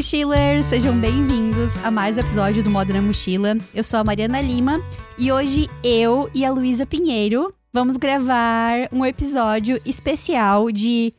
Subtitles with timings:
[0.00, 0.64] mochilers!
[0.64, 3.58] Sejam bem-vindos a mais um episódio do Moda na Mochila.
[3.74, 4.82] Eu sou a Mariana Lima
[5.18, 11.12] e hoje eu e a Luísa Pinheiro vamos gravar um episódio especial de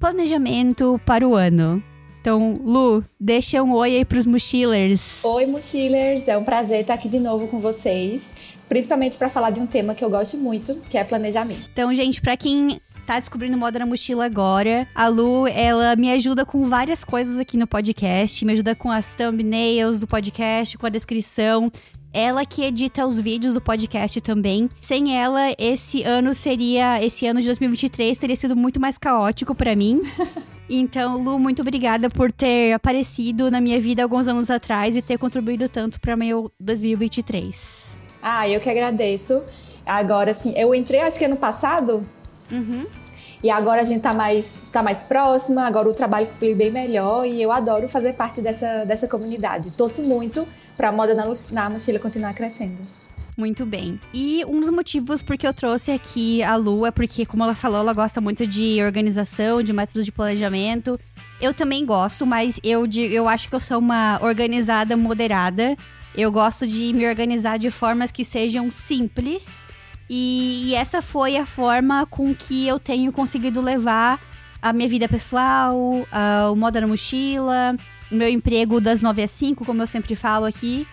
[0.00, 1.80] planejamento para o ano.
[2.20, 5.24] Então, Lu, deixa um oi aí pros mochilers.
[5.24, 6.26] Oi, mochilers!
[6.26, 8.26] É um prazer estar aqui de novo com vocês,
[8.68, 11.70] principalmente para falar de um tema que eu gosto muito, que é planejamento.
[11.72, 14.88] Então, gente, para quem tá descobrindo moda na mochila agora.
[14.94, 19.14] A Lu, ela me ajuda com várias coisas aqui no podcast, me ajuda com as
[19.14, 21.70] thumbnails do podcast, com a descrição.
[22.12, 24.70] Ela que edita os vídeos do podcast também.
[24.80, 27.04] Sem ela, esse ano seria.
[27.04, 30.00] Esse ano de 2023 teria sido muito mais caótico para mim.
[30.66, 35.18] Então, Lu, muito obrigada por ter aparecido na minha vida alguns anos atrás e ter
[35.18, 37.98] contribuído tanto para meu 2023.
[38.22, 39.42] Ah, eu que agradeço.
[39.84, 42.06] Agora, sim, eu entrei acho que ano passado,
[42.50, 42.86] Uhum.
[43.42, 47.26] E agora a gente tá mais, tá mais próxima, agora o trabalho flui bem melhor
[47.26, 49.70] e eu adoro fazer parte dessa, dessa comunidade.
[49.72, 52.80] Torço muito para a moda na, na mochila continuar crescendo.
[53.36, 54.00] Muito bem.
[54.14, 57.80] E um dos motivos porque eu trouxe aqui a Lu é porque, como ela falou,
[57.80, 60.98] ela gosta muito de organização, de métodos de planejamento.
[61.38, 65.76] Eu também gosto, mas eu, eu acho que eu sou uma organizada moderada.
[66.16, 69.66] Eu gosto de me organizar de formas que sejam simples
[70.08, 74.20] e, e, essa foi a forma com que eu tenho conseguido levar
[74.60, 77.76] a minha vida pessoal, uh, o moda na mochila,
[78.10, 80.86] o meu emprego das 9 às 5, como eu sempre falo aqui.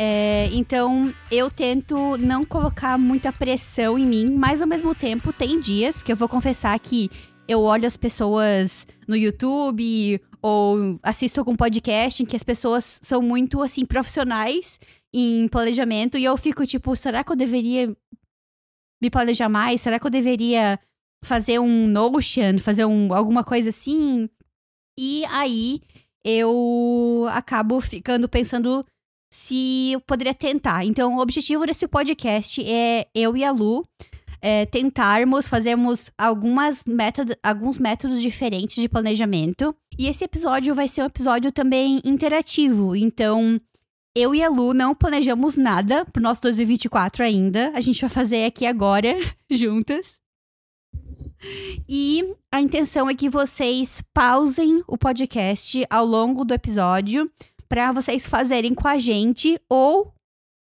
[0.00, 5.60] É, então eu tento não colocar muita pressão em mim, mas ao mesmo tempo tem
[5.60, 7.10] dias que eu vou confessar que
[7.48, 13.20] eu olho as pessoas no YouTube ou assisto algum podcast em que as pessoas são
[13.20, 14.78] muito assim profissionais
[15.12, 17.92] em planejamento e eu fico tipo, será que eu deveria
[19.00, 19.80] me planejar mais?
[19.80, 20.78] Será que eu deveria
[21.24, 24.28] fazer um Notion, fazer um, alguma coisa assim?
[24.98, 25.80] E aí
[26.24, 28.84] eu acabo ficando pensando
[29.32, 30.84] se eu poderia tentar.
[30.84, 33.84] Então, o objetivo desse podcast é eu e a Lu
[34.40, 39.74] é, tentarmos, fazermos algumas método, alguns métodos diferentes de planejamento.
[39.98, 42.94] E esse episódio vai ser um episódio também interativo.
[42.94, 43.60] Então,
[44.18, 47.70] eu e a Lu não planejamos nada pro nosso 2024 ainda.
[47.72, 49.16] A gente vai fazer aqui agora,
[49.48, 50.16] juntas.
[51.88, 57.30] E a intenção é que vocês pausem o podcast ao longo do episódio
[57.68, 60.12] para vocês fazerem com a gente ou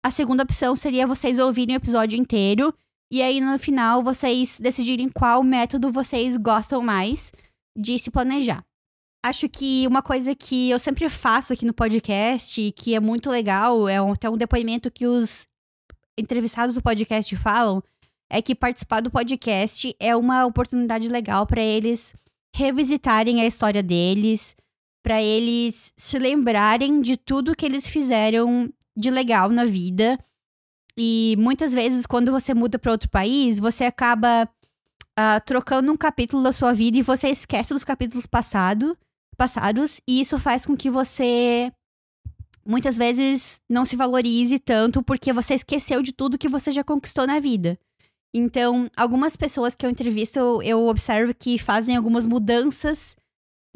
[0.06, 2.72] a segunda opção seria vocês ouvirem o episódio inteiro
[3.10, 7.32] e aí no final vocês decidirem qual método vocês gostam mais
[7.76, 8.62] de se planejar.
[9.24, 13.88] Acho que uma coisa que eu sempre faço aqui no podcast, que é muito legal,
[13.88, 15.46] é até um depoimento que os
[16.18, 17.80] entrevistados do podcast falam,
[18.28, 22.12] é que participar do podcast é uma oportunidade legal para eles
[22.52, 24.56] revisitarem a história deles,
[25.04, 30.18] para eles se lembrarem de tudo que eles fizeram de legal na vida.
[30.98, 34.48] E muitas vezes, quando você muda para outro país, você acaba
[35.16, 38.96] uh, trocando um capítulo da sua vida e você esquece dos capítulos passados
[39.42, 41.72] passados, e isso faz com que você
[42.64, 47.26] muitas vezes não se valorize tanto porque você esqueceu de tudo que você já conquistou
[47.26, 47.76] na vida.
[48.32, 53.16] Então, algumas pessoas que eu entrevisto, eu, observo que fazem algumas mudanças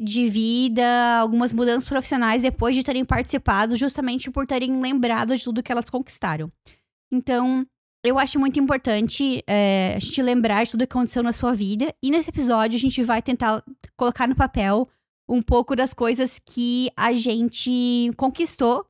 [0.01, 5.61] de vida, algumas mudanças profissionais depois de terem participado, justamente por terem lembrado de tudo
[5.61, 6.49] que elas conquistaram.
[7.11, 7.67] Então,
[8.05, 11.93] eu acho muito importante é, a gente lembrar de tudo que aconteceu na sua vida.
[12.01, 13.61] E nesse episódio, a gente vai tentar
[13.97, 14.87] colocar no papel
[15.27, 18.85] um pouco das coisas que a gente conquistou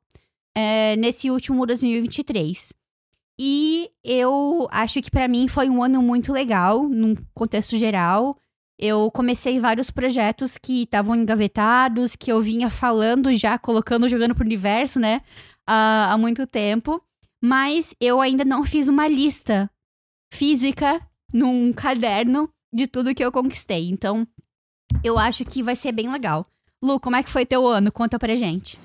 [0.56, 2.74] é, nesse último 2023.
[3.40, 8.38] E eu acho que para mim foi um ano muito legal, num contexto geral.
[8.80, 14.46] Eu comecei vários projetos que estavam engavetados, que eu vinha falando já, colocando, jogando pro
[14.46, 15.22] universo, né?
[15.68, 17.02] há, há muito tempo.
[17.44, 19.70] Mas eu ainda não fiz uma lista
[20.34, 21.00] física
[21.34, 23.90] num caderno de tudo que eu conquistei.
[23.90, 24.26] Então,
[25.04, 26.46] eu acho que vai ser bem legal.
[26.82, 27.92] Lu, como é que foi teu ano?
[27.92, 28.80] Conta pra gente.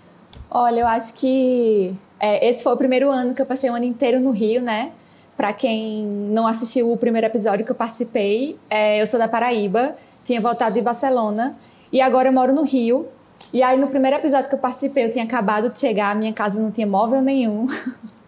[0.50, 3.84] Olha, eu acho que é, esse foi o primeiro ano que eu passei o ano
[3.84, 4.93] inteiro no Rio, né?
[5.37, 9.96] Pra quem não assistiu o primeiro episódio que eu participei, é, eu sou da Paraíba,
[10.25, 11.56] tinha voltado de Barcelona
[11.93, 13.06] e agora eu moro no Rio.
[13.52, 16.60] E aí no primeiro episódio que eu participei, eu tinha acabado de chegar, minha casa
[16.60, 17.66] não tinha móvel nenhum.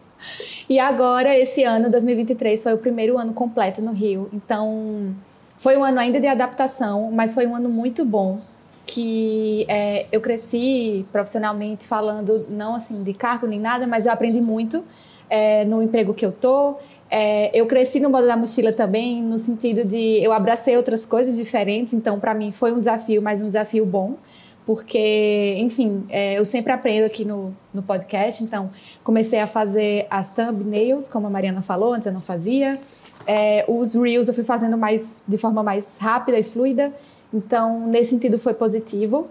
[0.69, 4.29] e agora, esse ano, 2023, foi o primeiro ano completo no Rio.
[4.32, 5.15] Então,
[5.65, 8.39] foi um ano ainda de adaptação, mas foi um ano muito bom.
[8.85, 14.43] Que é, eu cresci profissionalmente falando, não assim de cargo nem nada, mas eu aprendi
[14.43, 14.85] muito
[15.31, 16.75] é, no emprego que eu tô.
[17.11, 21.35] É, eu cresci no modo da mochila também, no sentido de eu abracei outras coisas
[21.35, 24.17] diferentes, então para mim foi um desafio, mas um desafio bom,
[24.67, 28.71] porque, enfim, é, eu sempre aprendo aqui no, no podcast, então
[29.03, 32.79] comecei a fazer as thumbnails, como a Mariana falou, antes eu não fazia.
[33.26, 36.93] É, os reels eu fui fazendo mais de forma mais rápida e fluida,
[37.32, 39.29] então nesse sentido foi positivo.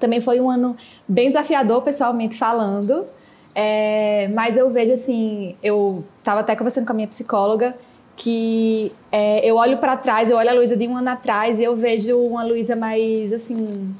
[0.00, 0.76] Também foi um ano
[1.06, 3.06] bem desafiador, pessoalmente falando,
[3.54, 7.74] é, mas eu vejo assim, eu estava até conversando com a minha psicóloga
[8.16, 11.64] que é, eu olho para trás, eu olho a Luísa de um ano atrás e
[11.64, 13.94] eu vejo uma Luísa mais assim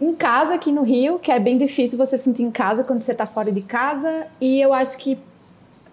[0.00, 3.12] em casa aqui no Rio, que é bem difícil você sentir em casa quando você
[3.12, 4.26] está fora de casa.
[4.40, 5.18] E eu acho que.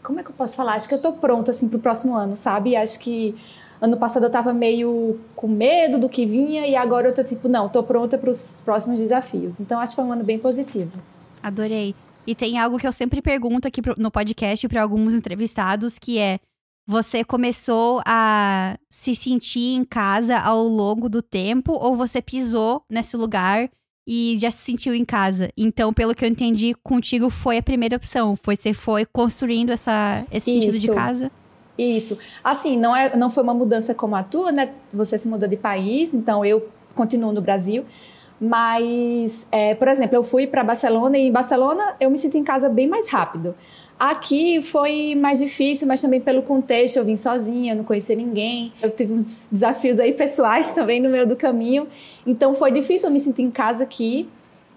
[0.06, 0.76] Como é que eu posso falar?
[0.76, 2.76] Acho que eu estou pronta assim, para o próximo ano, sabe?
[2.76, 3.36] Acho que
[3.82, 7.48] ano passado eu estava meio com medo do que vinha e agora eu estou tipo,
[7.48, 9.60] não, estou pronta para os próximos desafios.
[9.60, 10.92] Então acho que foi um ano bem positivo.
[11.42, 11.96] Adorei.
[12.28, 16.40] E tem algo que eu sempre pergunto aqui no podcast para alguns entrevistados, que é:
[16.88, 23.18] você começou a se sentir em casa ao longo do tempo ou você pisou nesse
[23.18, 23.70] lugar
[24.08, 25.50] e já se sentiu em casa.
[25.58, 28.36] Então, pelo que eu entendi, contigo foi a primeira opção.
[28.36, 30.62] Foi você foi construindo essa, esse Isso.
[30.62, 31.32] sentido de casa.
[31.78, 32.18] Isso.
[32.44, 34.70] Assim, não, é, não foi uma mudança como a tua, né?
[34.94, 37.86] Você se mudou de país, então eu continuo no Brasil.
[38.40, 42.44] Mas, é, por exemplo, eu fui para Barcelona e em Barcelona eu me senti em
[42.44, 43.56] casa bem mais rápido.
[43.98, 48.74] Aqui foi mais difícil, mas também pelo contexto, eu vim sozinha, não conhecia ninguém.
[48.82, 51.88] Eu tive uns desafios aí pessoais também no meio do caminho.
[52.28, 54.28] Então foi difícil eu me sentir em casa aqui.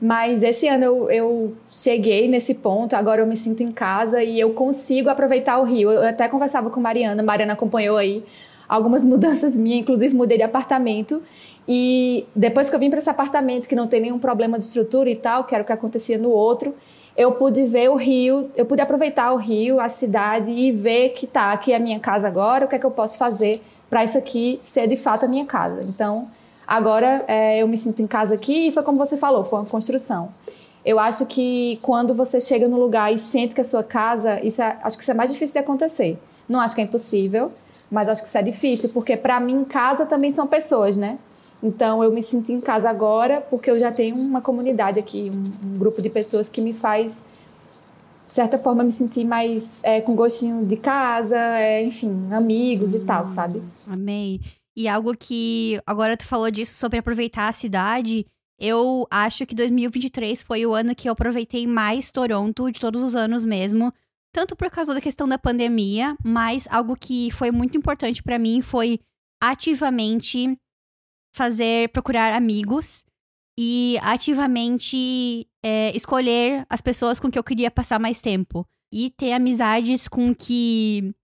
[0.00, 4.38] Mas esse ano eu, eu cheguei nesse ponto, agora eu me sinto em casa e
[4.38, 5.90] eu consigo aproveitar o Rio.
[5.90, 8.22] Eu até conversava com Mariana, Mariana acompanhou aí
[8.68, 11.20] algumas mudanças minhas, inclusive mudei de apartamento.
[11.66, 15.10] E depois que eu vim para esse apartamento, que não tem nenhum problema de estrutura
[15.10, 16.72] e tal, que era o que acontecia no outro,
[17.18, 21.26] eu pude ver o Rio, eu pude aproveitar o Rio, a cidade e ver que
[21.26, 23.60] tá aqui a minha casa agora, o que é que eu posso fazer
[23.90, 25.82] para isso aqui ser de fato a minha casa.
[25.82, 26.28] Então,
[26.64, 29.66] agora é, eu me sinto em casa aqui e foi como você falou, foi uma
[29.66, 30.28] construção.
[30.84, 34.62] Eu acho que quando você chega no lugar e sente que é sua casa, isso
[34.62, 36.16] é, acho que isso é mais difícil de acontecer.
[36.48, 37.50] Não acho que é impossível,
[37.90, 41.18] mas acho que isso é difícil, porque para mim casa também são pessoas, né?
[41.62, 45.52] Então eu me sinto em casa agora porque eu já tenho uma comunidade aqui, um,
[45.66, 47.24] um grupo de pessoas que me faz,
[48.28, 52.98] de certa forma, me sentir mais é, com gostinho de casa, é, enfim, amigos hum,
[52.98, 53.62] e tal, hum, sabe?
[53.86, 54.40] Amei.
[54.76, 58.24] E algo que agora tu falou disso sobre aproveitar a cidade.
[58.60, 63.16] Eu acho que 2023 foi o ano que eu aproveitei mais Toronto de todos os
[63.16, 63.92] anos mesmo.
[64.32, 68.60] Tanto por causa da questão da pandemia, mas algo que foi muito importante para mim
[68.60, 69.00] foi
[69.42, 70.56] ativamente
[71.34, 73.04] fazer, procurar amigos
[73.58, 78.66] e ativamente é, escolher as pessoas com que eu queria passar mais tempo.
[78.92, 81.14] E ter amizades com que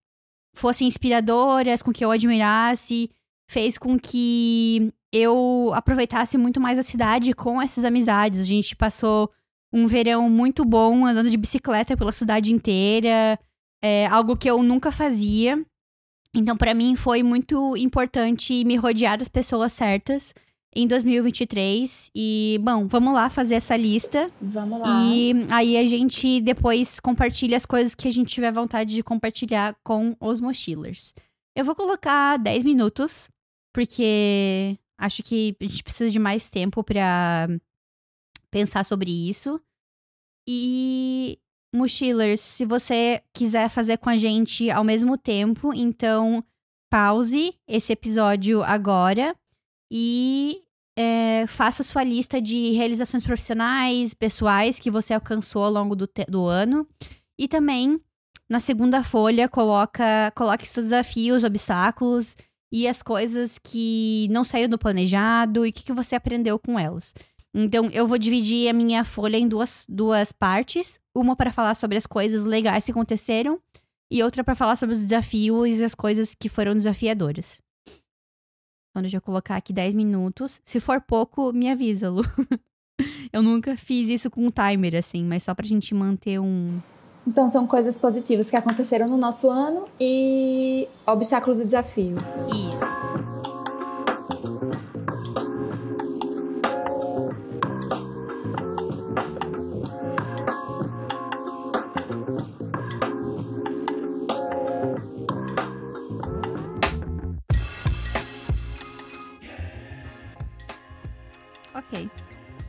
[0.54, 3.10] fossem inspiradoras, com que eu admirasse,
[3.50, 8.40] fez com que eu aproveitasse muito mais a cidade com essas amizades.
[8.40, 9.30] A gente passou
[9.72, 13.38] um verão muito bom andando de bicicleta pela cidade inteira,
[13.82, 15.64] é, algo que eu nunca fazia.
[16.34, 20.34] Então, para mim, foi muito importante me rodear das pessoas certas
[20.74, 22.10] em 2023.
[22.14, 24.30] E, bom, vamos lá fazer essa lista.
[24.40, 25.04] Vamos lá.
[25.04, 29.76] E aí a gente depois compartilha as coisas que a gente tiver vontade de compartilhar
[29.84, 31.14] com os mochilers.
[31.54, 33.30] Eu vou colocar 10 minutos,
[33.72, 37.48] porque acho que a gente precisa de mais tempo para
[38.50, 39.60] pensar sobre isso.
[40.48, 41.38] E
[41.74, 46.42] Mochilers, se você quiser fazer com a gente ao mesmo tempo, então
[46.88, 49.34] pause esse episódio agora
[49.92, 50.62] e
[50.96, 56.46] é, faça sua lista de realizações profissionais, pessoais que você alcançou ao longo do, do
[56.46, 56.86] ano.
[57.36, 58.00] E também,
[58.48, 62.36] na segunda folha, coloca, coloque seus desafios, obstáculos
[62.72, 66.78] e as coisas que não saíram do planejado e o que, que você aprendeu com
[66.78, 67.12] elas.
[67.54, 70.98] Então, eu vou dividir a minha folha em duas, duas partes.
[71.14, 73.60] Uma para falar sobre as coisas legais que aconteceram
[74.10, 77.60] e outra para falar sobre os desafios e as coisas que foram desafiadoras.
[79.00, 80.60] Deixa eu colocar aqui 10 minutos.
[80.64, 82.22] Se for pouco, me avisa, Lu.
[83.32, 86.80] eu nunca fiz isso com um timer, assim, mas só pra gente manter um.
[87.26, 92.24] Então, são coisas positivas que aconteceram no nosso ano e obstáculos e desafios.
[92.24, 93.53] Isso.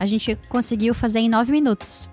[0.06, 2.10] A gente conseguiu fazer em nove minutos.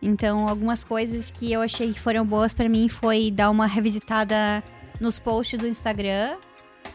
[0.00, 4.62] Então, algumas coisas que eu achei que foram boas para mim foi dar uma revisitada
[5.00, 6.36] nos posts do Instagram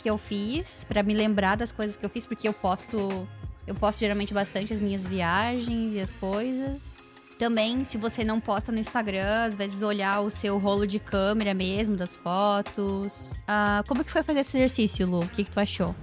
[0.02, 3.28] que eu fiz, para me lembrar das coisas que eu fiz, porque eu posto.
[3.68, 6.94] Eu posto geralmente bastante as minhas viagens e as coisas.
[7.38, 11.54] Também, se você não posta no Instagram, às vezes olhar o seu rolo de câmera
[11.54, 13.34] mesmo, das fotos.
[13.48, 15.22] Ah, como que foi fazer esse exercício, Lu?
[15.22, 15.96] O que, que tu achou?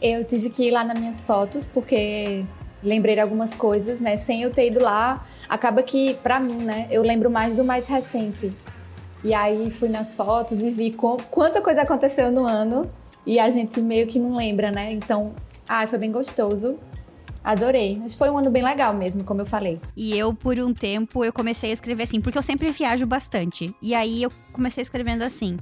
[0.00, 2.44] Eu tive que ir lá nas minhas fotos, porque
[2.82, 4.16] lembrei algumas coisas, né?
[4.16, 6.86] Sem eu ter ido lá, acaba que, pra mim, né?
[6.90, 8.52] Eu lembro mais do mais recente.
[9.22, 12.88] E aí fui nas fotos e vi com, quanta coisa aconteceu no ano
[13.26, 14.92] e a gente meio que não lembra, né?
[14.92, 15.34] Então,
[15.68, 16.78] ai, foi bem gostoso.
[17.42, 17.98] Adorei.
[18.00, 19.80] Mas foi um ano bem legal mesmo, como eu falei.
[19.96, 23.74] E eu, por um tempo, eu comecei a escrever assim, porque eu sempre viajo bastante.
[23.82, 25.58] E aí eu comecei escrevendo assim.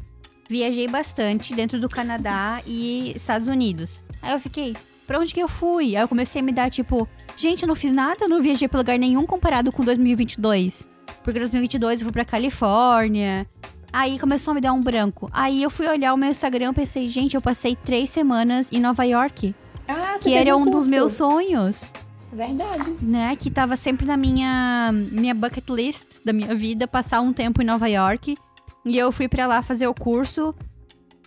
[0.48, 4.02] Viajei bastante dentro do Canadá e Estados Unidos.
[4.22, 5.96] Aí eu fiquei, pra onde que eu fui?
[5.96, 8.80] Aí eu comecei a me dar tipo, gente, eu não fiz nada, não viajei pra
[8.80, 10.84] lugar nenhum comparado com 2022.
[11.22, 13.46] Porque 2022 eu fui pra Califórnia.
[13.92, 15.30] Aí começou a me dar um branco.
[15.32, 18.80] Aí eu fui olhar o meu Instagram e pensei, gente, eu passei três semanas em
[18.80, 19.54] Nova York.
[19.88, 21.92] Ah, que era um, um dos meus sonhos.
[22.32, 22.96] Verdade.
[23.00, 23.34] Né?
[23.36, 27.64] Que tava sempre na minha, minha bucket list da minha vida, passar um tempo em
[27.64, 28.36] Nova York.
[28.84, 30.54] E eu fui para lá fazer o curso.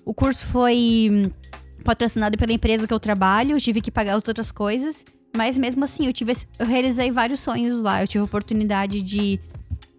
[0.06, 1.32] O curso foi
[1.84, 5.04] patrocinado pela empresa que eu trabalho, eu tive que pagar as outras coisas.
[5.36, 8.02] Mas mesmo assim, eu, tive, eu realizei vários sonhos lá.
[8.02, 9.40] Eu tive a oportunidade de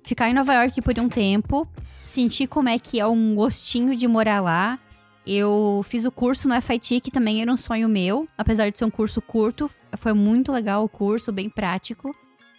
[0.05, 1.69] ficar em Nova York por um tempo,
[2.05, 4.79] sentir como é que é um gostinho de morar lá.
[5.27, 8.85] Eu fiz o curso no FIT, que também era um sonho meu, apesar de ser
[8.85, 9.71] um curso curto.
[9.99, 12.15] Foi muito legal o curso, bem prático.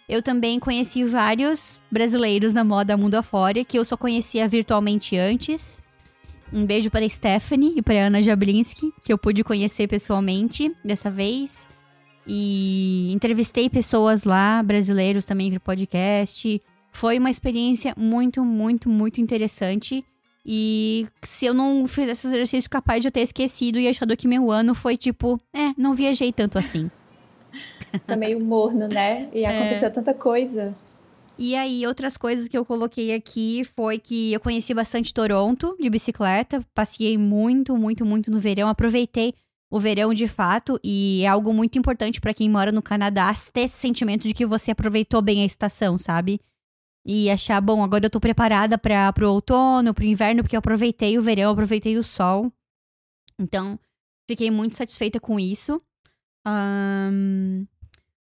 [0.08, 5.81] Eu também conheci vários brasileiros na moda mundo afora, que eu só conhecia virtualmente antes.
[6.52, 10.70] Um beijo para a Stephanie e para a Ana Jablinski, que eu pude conhecer pessoalmente
[10.84, 11.68] dessa vez.
[12.26, 16.60] E entrevistei pessoas lá, brasileiros também para o podcast.
[16.92, 20.04] Foi uma experiência muito, muito, muito interessante.
[20.44, 24.28] E se eu não fizesse esse exercício, capaz de eu ter esquecido e achado que
[24.28, 26.90] meu ano foi tipo, é, não viajei tanto assim.
[28.06, 29.28] Tá meio morno, né?
[29.34, 29.46] E é.
[29.46, 29.90] aconteceu é.
[29.90, 30.74] tanta coisa.
[31.38, 35.90] E aí, outras coisas que eu coloquei aqui foi que eu conheci bastante Toronto de
[35.90, 36.64] bicicleta.
[36.74, 38.68] Passei muito, muito, muito no verão.
[38.68, 39.34] Aproveitei
[39.70, 40.78] o verão de fato.
[40.84, 44.46] E é algo muito importante para quem mora no Canadá ter esse sentimento de que
[44.46, 46.40] você aproveitou bem a estação, sabe?
[47.04, 51.18] e achar, bom, agora eu tô preparada para pro outono, pro inverno, porque eu aproveitei
[51.18, 52.52] o verão, aproveitei o sol.
[53.38, 53.78] Então,
[54.28, 55.82] fiquei muito satisfeita com isso.
[56.46, 57.66] Um,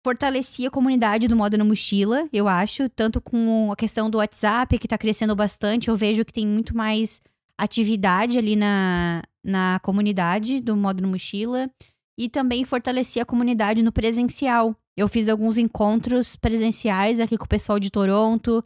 [0.08, 4.80] fortaleci a comunidade do Moda na Mochila, eu acho, tanto com a questão do WhatsApp,
[4.80, 7.20] que tá crescendo bastante, eu vejo que tem muito mais
[7.58, 11.70] atividade ali na, na comunidade do Moda na Mochila.
[12.18, 14.74] E também fortaleci a comunidade no presencial.
[14.96, 18.64] Eu fiz alguns encontros presenciais aqui com o pessoal de Toronto.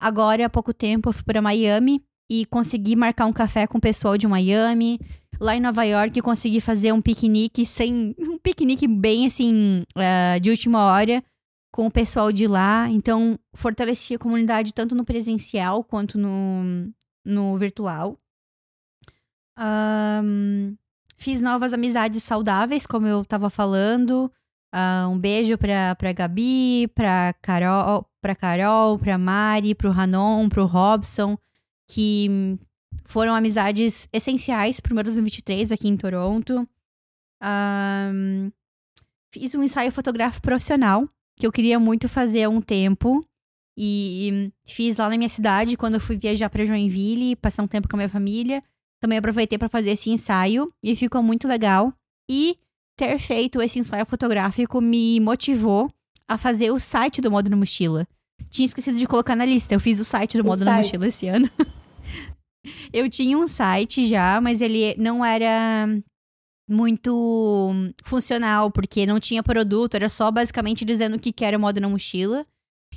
[0.00, 3.80] Agora, há pouco tempo, eu fui para Miami e consegui marcar um café com o
[3.80, 4.98] pessoal de Miami.
[5.42, 8.14] Lá em Nova York, consegui fazer um piquenique sem.
[8.22, 11.22] Um piquenique bem assim, uh, de última hora,
[11.72, 12.88] com o pessoal de lá.
[12.88, 16.92] Então, fortaleci a comunidade tanto no presencial quanto no,
[17.24, 18.16] no virtual.
[19.58, 20.76] Um,
[21.16, 24.30] fiz novas amizades saudáveis, como eu tava falando.
[24.72, 30.66] Uh, um beijo pra, pra Gabi, pra Carol, pra Carol, pra Mari, pro Ranon, pro
[30.66, 31.36] Robson,
[31.88, 32.58] que
[33.04, 36.66] foram amizades essenciais pro meu 2023 aqui em Toronto.
[37.42, 38.50] Um,
[39.32, 43.26] fiz um ensaio fotográfico profissional, que eu queria muito fazer há um tempo.
[43.76, 47.88] E fiz lá na minha cidade, quando eu fui viajar para Joinville, passar um tempo
[47.88, 48.62] com a minha família.
[49.00, 51.92] Também aproveitei para fazer esse ensaio e ficou muito legal.
[52.30, 52.56] E
[52.96, 55.90] ter feito esse ensaio fotográfico me motivou
[56.28, 58.06] a fazer o site do Modo na Mochila.
[58.50, 59.74] Tinha esquecido de colocar na lista.
[59.74, 60.70] Eu fiz o site do o Modo site.
[60.70, 61.50] na Mochila esse ano.
[62.92, 65.86] eu tinha um site já, mas ele não era
[66.68, 67.72] muito
[68.04, 71.88] funcional, porque não tinha produto, era só basicamente dizendo o que era o Modo na
[71.88, 72.46] Mochila.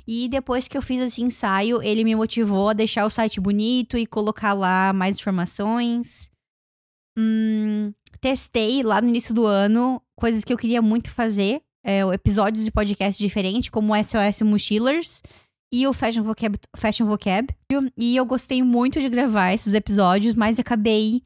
[0.06, 3.98] E depois que eu fiz esse ensaio, ele me motivou a deixar o site bonito
[3.98, 6.30] e colocar lá mais informações.
[7.18, 11.60] Hum, testei lá no início do ano coisas que eu queria muito fazer.
[11.84, 15.22] É, episódios de podcast diferentes, como SOS Mochilers
[15.72, 17.48] e o Fashion Vocab, Fashion Vocab.
[17.96, 21.22] E eu gostei muito de gravar esses episódios, mas acabei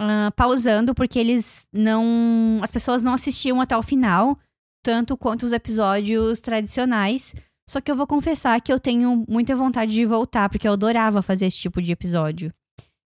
[0.00, 2.60] uh, pausando porque eles não.
[2.62, 4.38] As pessoas não assistiam até o final,
[4.84, 7.34] tanto quanto os episódios tradicionais.
[7.68, 11.20] Só que eu vou confessar que eu tenho muita vontade de voltar, porque eu adorava
[11.20, 12.52] fazer esse tipo de episódio.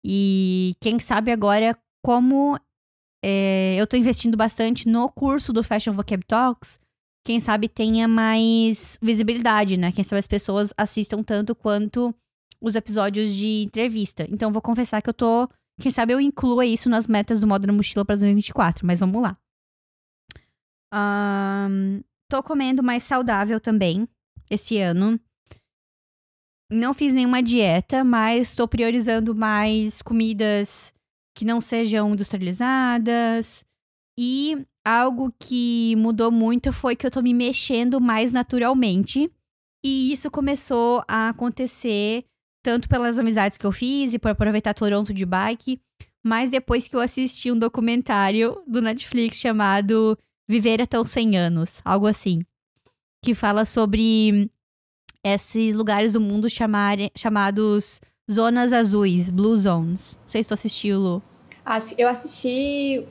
[0.04, 2.58] E quem sabe agora como
[3.24, 6.78] é, eu tô investindo bastante no curso do Fashion Vocab Talks.
[7.24, 9.92] Quem sabe tenha mais visibilidade, né?
[9.92, 12.14] Quem sabe as pessoas assistam tanto quanto
[12.60, 14.26] os episódios de entrevista.
[14.28, 15.48] Então, vou confessar que eu tô.
[15.80, 19.22] Quem sabe eu inclua isso nas metas do Moda na Mochila para 2024, mas vamos
[19.22, 19.36] lá.
[20.94, 24.06] Um, tô comendo mais saudável também
[24.50, 25.18] esse ano.
[26.70, 30.92] Não fiz nenhuma dieta, mas estou priorizando mais comidas
[31.34, 33.64] que não sejam industrializadas.
[34.18, 39.30] E algo que mudou muito foi que eu tô me mexendo mais naturalmente.
[39.84, 42.24] E isso começou a acontecer
[42.62, 45.80] tanto pelas amizades que eu fiz e por aproveitar Toronto de bike,
[46.24, 50.16] mas depois que eu assisti um documentário do Netflix chamado
[50.48, 52.44] Viver até os 100 anos, algo assim,
[53.24, 54.50] que fala sobre
[55.24, 58.00] esses lugares do mundo chamar, chamados
[58.30, 60.18] zonas azuis, blue zones.
[60.20, 61.22] Não sei se tu assistiu, Lu.
[61.64, 63.06] Acho, eu assisti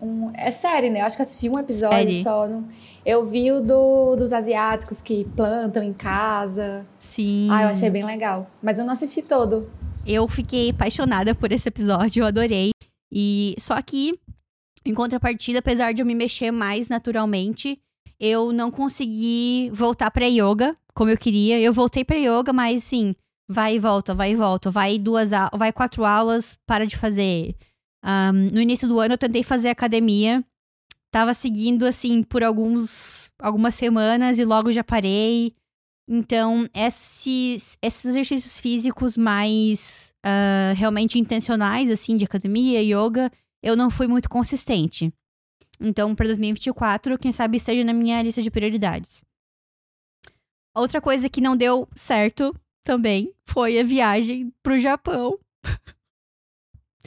[0.00, 1.00] um, é série, né?
[1.00, 2.22] Eu acho que assisti um episódio série.
[2.22, 2.46] só.
[2.46, 2.68] Não,
[3.04, 6.86] eu vi o do, dos asiáticos que plantam em casa.
[6.98, 7.48] Sim.
[7.50, 8.50] Ah, eu achei bem legal.
[8.62, 9.70] Mas eu não assisti todo.
[10.06, 12.70] Eu fiquei apaixonada por esse episódio, eu adorei.
[13.12, 14.18] E só que,
[14.84, 17.78] em contrapartida, apesar de eu me mexer mais naturalmente,
[18.20, 21.60] eu não consegui voltar para yoga como eu queria.
[21.60, 23.14] Eu voltei para yoga, mas sim,
[23.48, 27.54] vai e volta, vai e volta, vai duas, vai quatro aulas, para de fazer.
[28.04, 30.44] Um, no início do ano eu tentei fazer academia,
[31.10, 35.54] tava seguindo assim por alguns algumas semanas e logo já parei.
[36.10, 43.30] Então, esses, esses exercícios físicos mais uh, realmente intencionais, assim, de academia, yoga,
[43.62, 45.12] eu não fui muito consistente.
[45.78, 49.22] Então, para 2024, quem sabe esteja na minha lista de prioridades.
[50.74, 55.38] Outra coisa que não deu certo também foi a viagem pro Japão.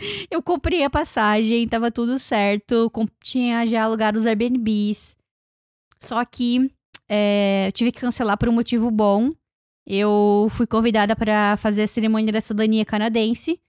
[0.29, 2.91] eu comprei a passagem, tava tudo certo,
[3.23, 5.15] tinha já alugado os Airbnbs.
[5.99, 6.71] Só que
[7.09, 9.31] é, eu tive que cancelar por um motivo bom.
[9.85, 13.59] Eu fui convidada para fazer a cerimônia da cidadania canadense.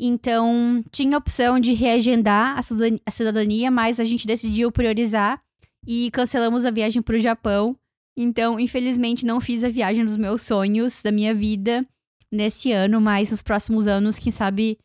[0.00, 5.42] Então, tinha a opção de reagendar a cidadania, mas a gente decidiu priorizar
[5.86, 7.76] e cancelamos a viagem para o Japão.
[8.16, 11.86] Então, infelizmente, não fiz a viagem dos meus sonhos, da minha vida,
[12.32, 14.78] nesse ano, mas nos próximos anos, quem sabe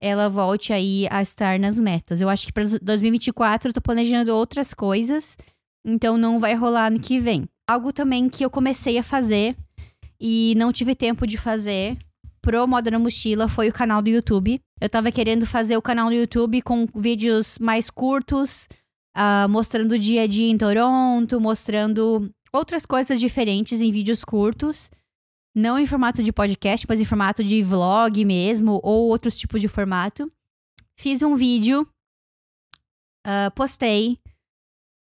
[0.00, 2.20] ela volte aí a estar nas metas.
[2.20, 5.36] Eu acho que para 2024 eu tô planejando outras coisas,
[5.84, 7.46] então não vai rolar no que vem.
[7.68, 9.56] Algo também que eu comecei a fazer
[10.20, 11.96] e não tive tempo de fazer
[12.42, 14.60] pro Moda na Mochila foi o canal do YouTube.
[14.80, 18.66] Eu tava querendo fazer o canal do YouTube com vídeos mais curtos,
[19.16, 24.90] uh, mostrando o dia a dia em Toronto, mostrando outras coisas diferentes em vídeos curtos.
[25.54, 29.68] Não em formato de podcast, mas em formato de vlog mesmo, ou outros tipos de
[29.68, 30.30] formato.
[30.96, 31.88] Fiz um vídeo,
[33.26, 34.18] uh, postei,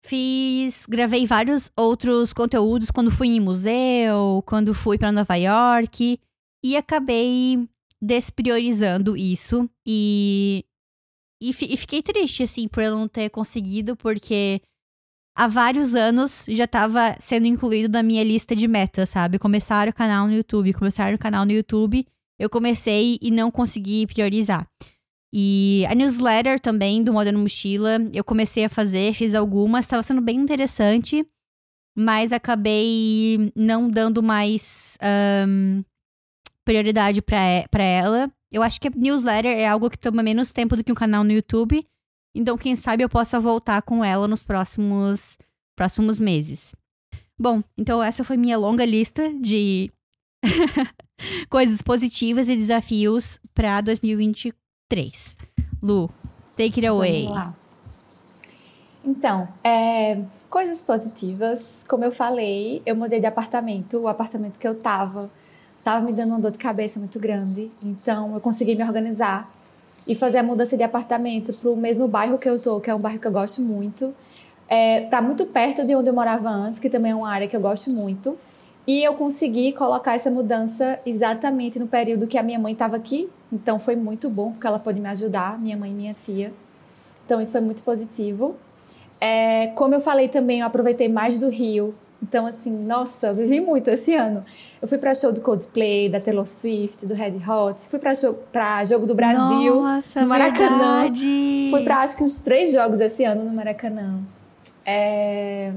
[0.04, 6.20] fiz, gravei vários outros conteúdos quando fui em museu, quando fui para Nova York,
[6.64, 7.68] e acabei
[8.00, 10.64] despriorizando isso e,
[11.40, 14.60] e, e fiquei triste assim por eu não ter conseguido, porque
[15.36, 19.38] há vários anos já estava sendo incluído na minha lista de metas, sabe?
[19.38, 22.06] Começar o canal no YouTube, começar o canal no YouTube.
[22.38, 24.66] Eu comecei e não consegui priorizar.
[25.32, 30.20] E a newsletter também do Moderno Mochila, eu comecei a fazer, fiz algumas, estava sendo
[30.20, 31.26] bem interessante,
[31.94, 34.96] mas acabei não dando mais
[35.46, 35.82] um,
[36.64, 38.30] prioridade para ela.
[38.50, 41.22] Eu acho que a newsletter é algo que toma menos tempo do que um canal
[41.22, 41.84] no YouTube.
[42.38, 45.38] Então, quem sabe eu possa voltar com ela nos próximos,
[45.74, 46.74] próximos meses.
[47.38, 49.90] Bom, então essa foi minha longa lista de
[51.48, 55.36] coisas positivas e desafios para 2023.
[55.82, 56.10] Lu,
[56.56, 57.24] take it away.
[57.24, 57.54] Vamos lá.
[59.02, 63.98] Então, é, coisas positivas, como eu falei, eu mudei de apartamento.
[63.98, 65.30] O apartamento que eu tava
[65.82, 67.70] tava me dando uma dor de cabeça muito grande.
[67.82, 69.48] Então, eu consegui me organizar
[70.06, 72.94] e fazer a mudança de apartamento para o mesmo bairro que eu tô, que é
[72.94, 74.14] um bairro que eu gosto muito,
[74.68, 77.56] é, para muito perto de onde eu morava antes, que também é uma área que
[77.56, 78.38] eu gosto muito.
[78.86, 83.28] E eu consegui colocar essa mudança exatamente no período que a minha mãe estava aqui.
[83.52, 86.52] Então foi muito bom, porque ela pôde me ajudar, minha mãe e minha tia.
[87.24, 88.54] Então isso foi muito positivo.
[89.20, 93.88] É, como eu falei também, eu aproveitei mais do Rio então, assim, nossa, vivi muito
[93.90, 94.44] esse ano.
[94.80, 98.12] Eu fui para show do Coldplay, da Taylor Swift, do Red Hot, fui para
[98.50, 101.02] para Jogo do Brasil, nossa, no Maracanã.
[101.02, 101.68] Verdade.
[101.70, 104.20] Fui para acho que uns três jogos esse ano no Maracanã.
[104.84, 105.72] É...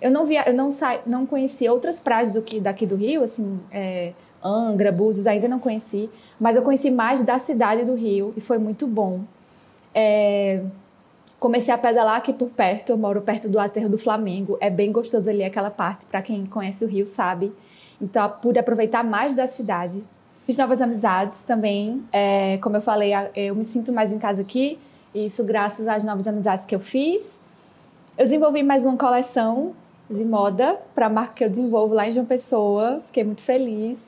[0.00, 1.00] Eu não via, eu não sa...
[1.06, 4.12] não conheci outras praias do que daqui do Rio, assim, é...
[4.42, 8.58] Angra, Búzios, ainda não conheci, mas eu conheci mais da cidade do Rio e foi
[8.58, 9.22] muito bom.
[9.94, 10.62] É
[11.44, 14.90] comecei a pedalar aqui por perto, eu moro perto do aterro do Flamengo, é bem
[14.90, 17.52] gostoso ali aquela parte, para quem conhece o Rio sabe.
[18.00, 20.02] Então, pude aproveitar mais da cidade.
[20.46, 24.78] Fiz novas amizades também, é, como eu falei, eu me sinto mais em casa aqui,
[25.14, 27.38] isso graças às novas amizades que eu fiz.
[28.16, 29.74] eu desenvolvi mais uma coleção
[30.08, 33.02] de moda para a marca que eu desenvolvo lá em João Pessoa.
[33.04, 34.02] Fiquei muito feliz.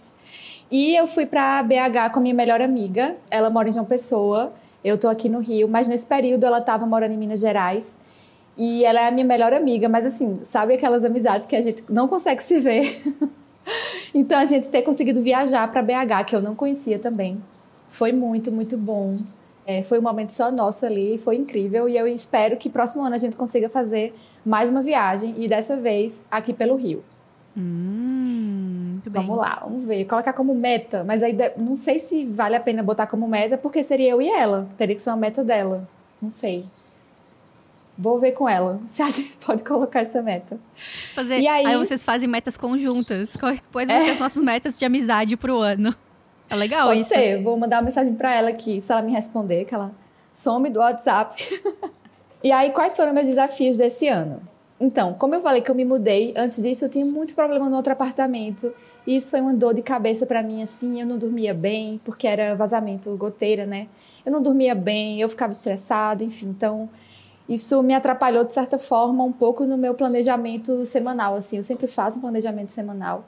[0.70, 3.14] E eu fui para BH com a minha melhor amiga.
[3.31, 4.55] Ela mora em João Pessoa.
[4.87, 7.99] Eu tô aqui no Rio, mas nesse período ela estava morando em Minas Gerais.
[8.57, 11.83] E ela é a minha melhor amiga, mas assim, sabe aquelas amizades que a gente
[11.88, 13.03] não consegue se ver?
[14.14, 17.42] então a gente ter conseguido viajar para BH, que eu não conhecia também,
[17.88, 19.18] foi muito, muito bom.
[19.66, 21.88] É, foi um momento só nosso ali, foi incrível.
[21.88, 25.77] E eu espero que próximo ano a gente consiga fazer mais uma viagem e dessa
[25.77, 27.03] vez aqui pelo Rio.
[27.57, 30.05] Hum, vamos lá, vamos ver.
[30.05, 33.83] Colocar como meta, mas aí não sei se vale a pena botar como meta, porque
[33.83, 34.69] seria eu e ela.
[34.77, 35.88] Teria que ser uma meta dela.
[36.21, 36.66] Não sei.
[37.97, 40.59] Vou ver com ela se a gente pode colocar essa meta.
[41.14, 43.37] Fazer, e aí, aí vocês fazem metas conjuntas.
[43.37, 45.95] Quais vão ser as nossas metas de amizade pro ano?
[46.51, 47.11] É legal pode isso.
[47.11, 47.42] Pode ser.
[47.42, 49.92] Vou mandar uma mensagem para ela aqui, se ela me responder, que ela
[50.33, 51.42] some do WhatsApp.
[52.45, 54.42] e aí, quais foram meus desafios desse ano?
[54.79, 57.77] Então, como eu falei que eu me mudei, antes disso eu tinha muito problema no
[57.77, 58.73] outro apartamento.
[59.07, 61.01] E isso foi uma dor de cabeça para mim, assim.
[61.01, 63.89] Eu não dormia bem, porque era vazamento, goteira, né?
[64.25, 66.49] Eu não dormia bem, eu ficava estressada, enfim.
[66.49, 66.89] Então,
[67.49, 71.57] isso me atrapalhou, de certa forma, um pouco no meu planejamento semanal, assim.
[71.57, 73.25] Eu sempre faço um planejamento semanal.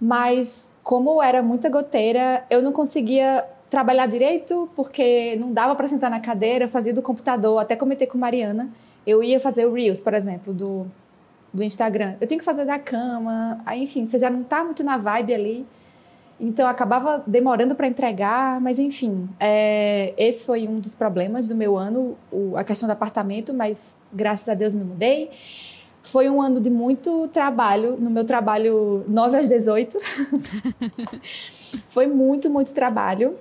[0.00, 6.10] Mas, como era muita goteira, eu não conseguia trabalhar direito, porque não dava para sentar
[6.10, 7.58] na cadeira, fazia do computador.
[7.58, 8.68] Até comentei com Mariana
[9.06, 10.86] eu ia fazer o Reels, por exemplo, do,
[11.52, 12.14] do Instagram.
[12.20, 15.34] Eu tenho que fazer da cama, aí, enfim, você já não está muito na vibe
[15.34, 15.66] ali.
[16.38, 21.76] Então, acabava demorando para entregar, mas enfim, é, esse foi um dos problemas do meu
[21.76, 25.30] ano, o, a questão do apartamento, mas graças a Deus me mudei.
[26.02, 29.98] Foi um ano de muito trabalho, no meu trabalho 9 às 18.
[31.88, 33.36] foi muito, muito trabalho.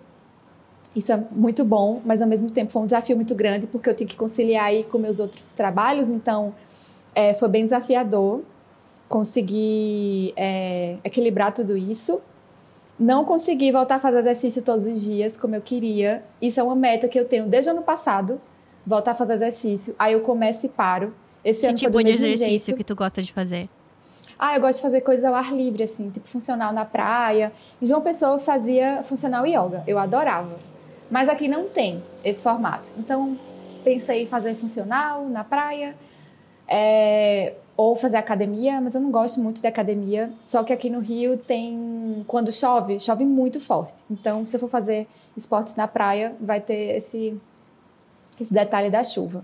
[0.96, 3.94] Isso é muito bom, mas ao mesmo tempo foi um desafio muito grande, porque eu
[3.94, 6.54] tinha que conciliar aí com meus outros trabalhos, então
[7.14, 8.42] é, foi bem desafiador
[9.10, 12.22] conseguir é, equilibrar tudo isso.
[12.98, 16.24] Não consegui voltar a fazer exercício todos os dias como eu queria.
[16.42, 18.40] Isso é uma meta que eu tenho desde o ano passado,
[18.86, 19.96] voltar a fazer exercício.
[19.98, 21.14] Aí eu começo e paro.
[21.44, 22.78] Esse que ano tipo foi do de exercício jeito.
[22.78, 23.68] que tu gosta de fazer?
[24.38, 27.52] Ah, eu gosto de fazer coisas ao ar livre, assim, tipo funcional na praia.
[27.82, 29.84] Em João Pessoa eu fazia funcional yoga.
[29.88, 30.58] Eu adorava.
[31.10, 32.90] Mas aqui não tem esse formato.
[32.98, 33.38] Então,
[33.84, 35.96] pensei em fazer funcional na praia,
[36.68, 40.32] é, ou fazer academia, mas eu não gosto muito de academia.
[40.40, 42.24] Só que aqui no Rio tem.
[42.28, 44.02] Quando chove, chove muito forte.
[44.12, 47.40] Então, se eu for fazer esportes na praia, vai ter esse,
[48.40, 49.44] esse detalhe da chuva.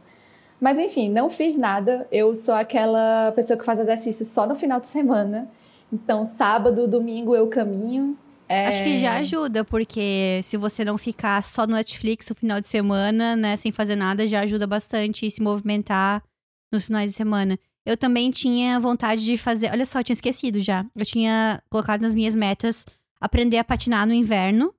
[0.60, 2.08] Mas enfim, não fiz nada.
[2.12, 5.50] Eu sou aquela pessoa que faz exercício só no final de semana.
[5.92, 8.68] Então, sábado, domingo eu caminho, é...
[8.68, 12.68] Acho que já ajuda, porque se você não ficar só no Netflix no final de
[12.68, 16.24] semana, né, sem fazer nada, já ajuda bastante se movimentar
[16.72, 17.60] nos finais de semana.
[17.86, 19.72] Eu também tinha vontade de fazer.
[19.72, 20.86] Olha só, eu tinha esquecido já.
[20.96, 22.86] Eu tinha colocado nas minhas metas
[23.20, 24.74] aprender a patinar no inverno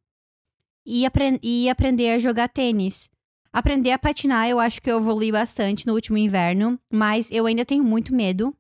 [0.85, 3.11] e, apre e aprender a jogar tênis.
[3.53, 7.65] Aprender a patinar, eu acho que eu evolui bastante no último inverno, mas eu ainda
[7.65, 8.55] tenho muito medo.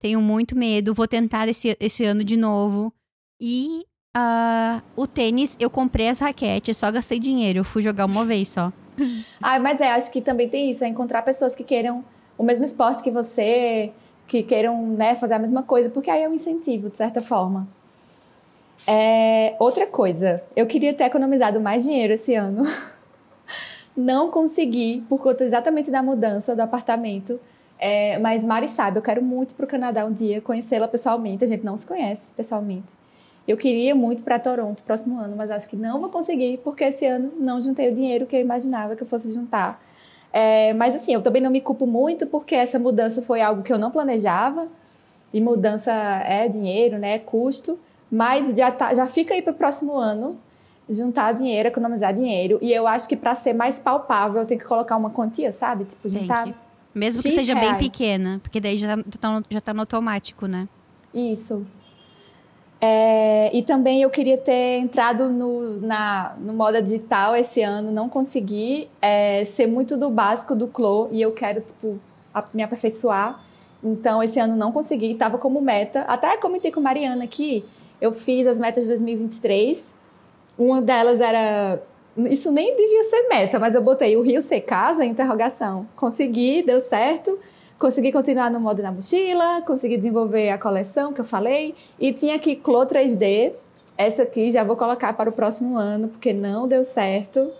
[0.00, 0.92] Tenho muito medo.
[0.92, 2.92] Vou tentar esse, esse ano de novo.
[3.40, 3.84] E
[4.16, 7.58] Uh, o tênis, eu comprei as raquetes, só gastei dinheiro.
[7.58, 8.72] Eu fui jogar uma vez só.
[9.42, 12.02] ah, mas é, acho que também tem isso, é encontrar pessoas que queiram
[12.38, 13.92] o mesmo esporte que você,
[14.26, 17.68] que queiram né, fazer a mesma coisa, porque aí é um incentivo, de certa forma.
[18.86, 22.62] É, outra coisa, eu queria ter economizado mais dinheiro esse ano.
[23.94, 27.38] Não consegui, por conta exatamente da mudança do apartamento.
[27.78, 31.44] É, mas Mari sabe, eu quero muito para o Canadá um dia, conhecê-la pessoalmente.
[31.44, 32.94] A gente não se conhece pessoalmente.
[33.46, 37.06] Eu queria muito para Toronto próximo ano, mas acho que não vou conseguir, porque esse
[37.06, 39.80] ano não juntei o dinheiro que eu imaginava que eu fosse juntar.
[40.32, 43.72] É, mas assim, eu também não me culpo muito, porque essa mudança foi algo que
[43.72, 44.66] eu não planejava.
[45.32, 47.14] E mudança é dinheiro, né?
[47.14, 47.78] É custo.
[48.10, 50.38] Mas já, tá, já fica aí para o próximo ano
[50.88, 52.58] juntar dinheiro, economizar dinheiro.
[52.62, 55.84] E eu acho que para ser mais palpável, eu tenho que colocar uma quantia, sabe?
[55.84, 56.48] Tipo, juntar.
[56.94, 57.70] Mesmo X que seja reais.
[57.70, 60.68] bem pequena, porque daí já tá, já tá no automático, né?
[61.12, 61.66] Isso.
[62.80, 68.08] É, e também eu queria ter entrado no, na, no moda digital esse ano, não
[68.08, 71.98] consegui é, ser muito do básico do Clo e eu quero tipo,
[72.34, 73.42] a, me aperfeiçoar.
[73.82, 76.02] Então esse ano não consegui, estava como meta.
[76.02, 77.64] Até comentei com Mariana aqui,
[78.00, 79.94] eu fiz as metas de 2023.
[80.58, 81.80] Uma delas era
[82.30, 85.86] isso nem devia ser meta, mas eu botei o Rio ser casa, interrogação.
[85.96, 87.38] Consegui, deu certo
[87.78, 92.36] consegui continuar no modo na mochila, consegui desenvolver a coleção que eu falei, e tinha
[92.36, 93.52] aqui Clo 3D.
[93.98, 97.50] Essa aqui já vou colocar para o próximo ano, porque não deu certo.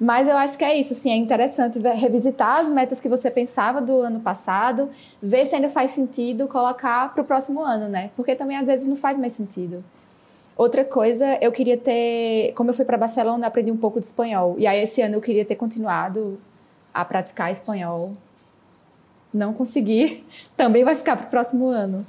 [0.00, 3.82] Mas eu acho que é isso, assim, é interessante revisitar as metas que você pensava
[3.82, 4.88] do ano passado,
[5.22, 8.10] ver se ainda faz sentido colocar para o próximo ano, né?
[8.16, 9.84] Porque também às vezes não faz mais sentido.
[10.56, 14.56] Outra coisa, eu queria ter, como eu fui para Barcelona, aprendi um pouco de espanhol.
[14.58, 16.40] E aí esse ano eu queria ter continuado
[16.94, 18.14] a praticar espanhol.
[19.32, 20.24] Não consegui.
[20.56, 22.04] Também vai ficar para o próximo ano.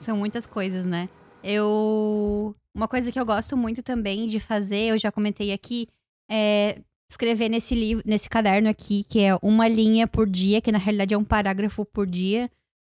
[0.00, 1.08] São muitas coisas, né?
[1.44, 5.86] Eu uma coisa que eu gosto muito também de fazer, eu já comentei aqui,
[6.30, 6.80] é
[7.10, 11.12] escrever nesse livro, nesse caderno aqui, que é uma linha por dia, que na realidade
[11.12, 12.50] é um parágrafo por dia.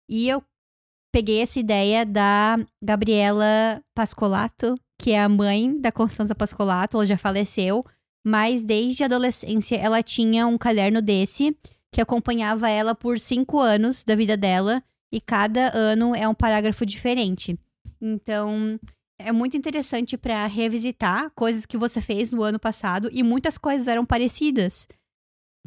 [0.10, 0.44] E eu
[1.13, 7.18] peguei essa ideia da Gabriela Pascolato, que é a mãe da Constanza Pascolato, ela já
[7.18, 7.86] faleceu,
[8.26, 11.56] mas desde a adolescência ela tinha um caderno desse
[11.91, 16.86] que acompanhava ela por cinco anos da vida dela, e cada ano é um parágrafo
[16.86, 17.58] diferente.
[18.02, 18.80] Então,
[19.19, 23.88] é muito interessante para revisitar coisas que você fez no ano passado e muitas coisas
[23.88, 24.88] eram parecidas.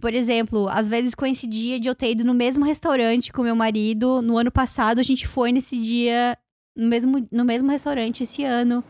[0.01, 4.23] Por exemplo, às vezes coincidia de eu ter ido no mesmo restaurante com meu marido
[4.23, 6.39] no ano passado, a gente foi nesse dia
[6.75, 8.83] no mesmo, no mesmo restaurante esse ano.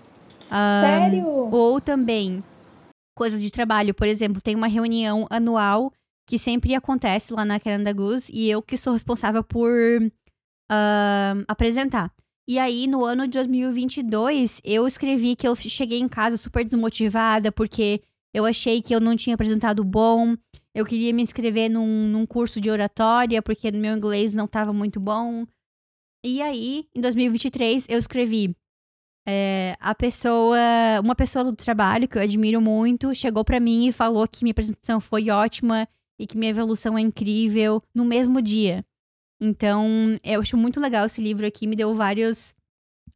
[0.49, 1.27] Sério?
[1.51, 2.45] Ou também
[3.17, 3.95] coisas de trabalho.
[3.95, 5.93] Por exemplo, tem uma reunião anual
[6.33, 12.11] que sempre acontece lá na Canada Goose e eu que sou responsável por uh, apresentar.
[12.49, 17.53] E aí, no ano de 2022, eu escrevi que eu cheguei em casa super desmotivada,
[17.53, 18.01] porque
[18.33, 20.35] eu achei que eu não tinha apresentado bom.
[20.75, 24.99] Eu queria me inscrever num, num curso de oratória, porque meu inglês não estava muito
[24.99, 25.45] bom.
[26.25, 28.57] E aí, em 2023, eu escrevi.
[29.29, 30.57] É, a pessoa,
[31.05, 34.53] uma pessoa do trabalho que eu admiro muito, chegou para mim e falou que minha
[34.53, 35.87] apresentação foi ótima
[36.23, 38.85] e que minha evolução é incrível no mesmo dia.
[39.41, 39.89] Então,
[40.23, 42.55] eu acho muito legal esse livro aqui, me deu várias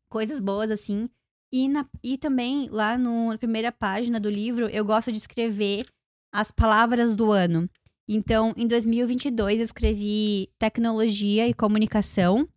[0.08, 1.08] coisas boas, assim.
[1.52, 5.86] E, na, e também, lá no, na primeira página do livro, eu gosto de escrever
[6.34, 7.70] as palavras do ano.
[8.08, 12.48] Então, em 2022, eu escrevi tecnologia e comunicação.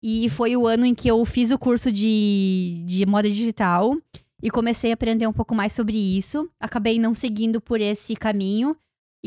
[0.00, 3.96] E foi o ano em que eu fiz o curso de, de moda digital
[4.40, 6.48] e comecei a aprender um pouco mais sobre isso.
[6.60, 8.76] Acabei não seguindo por esse caminho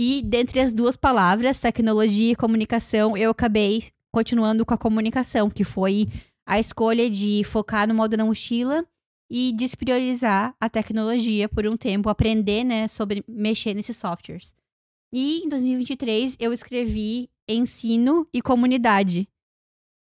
[0.01, 3.83] e dentre as duas palavras, tecnologia e comunicação, eu acabei
[4.13, 6.07] continuando com a comunicação, que foi
[6.45, 8.87] a escolha de focar no modo na mochila
[9.29, 14.55] e despriorizar a tecnologia por um tempo, aprender, né, sobre mexer nesses softwares.
[15.13, 19.27] E em 2023 eu escrevi ensino e comunidade.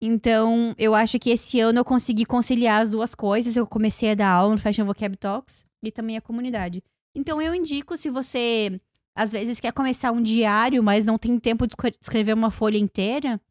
[0.01, 3.55] Então, eu acho que esse ano eu consegui conciliar as duas coisas.
[3.55, 6.83] Eu comecei a dar aula no Fashion Vocab Talks e também a comunidade.
[7.15, 8.81] Então, eu indico se você
[9.17, 13.41] às vezes quer começar um diário, mas não tem tempo de escrever uma folha inteira,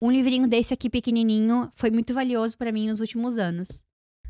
[0.00, 3.82] um livrinho desse aqui pequenininho foi muito valioso para mim nos últimos anos.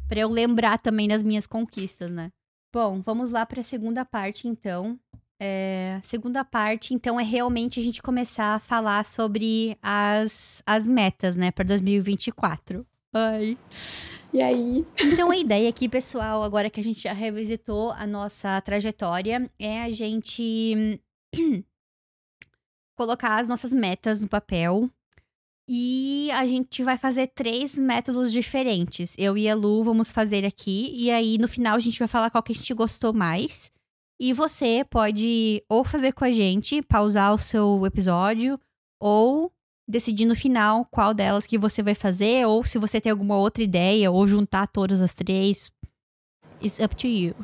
[0.09, 2.31] Para eu lembrar também das minhas conquistas, né?
[2.73, 4.99] Bom, vamos lá para a segunda parte então.
[5.41, 11.37] É, segunda parte, então, é realmente a gente começar a falar sobre as, as metas,
[11.37, 12.87] né, para 2024.
[13.15, 13.57] Ai.
[14.33, 14.85] E aí?
[15.01, 19.83] Então a ideia aqui, pessoal, agora que a gente já revisitou a nossa trajetória, é
[19.83, 21.01] a gente
[22.99, 24.91] colocar as nossas metas no papel.
[25.69, 29.15] E a gente vai fazer três métodos diferentes.
[29.17, 30.93] Eu e a Lu vamos fazer aqui.
[30.95, 33.71] E aí, no final, a gente vai falar qual que a gente gostou mais.
[34.21, 38.59] E você pode ou fazer com a gente, pausar o seu episódio,
[39.01, 39.54] ou
[39.87, 43.63] decidir no final qual delas que você vai fazer, ou se você tem alguma outra
[43.63, 45.71] ideia, ou juntar todas as três.
[46.63, 47.35] It's up to you.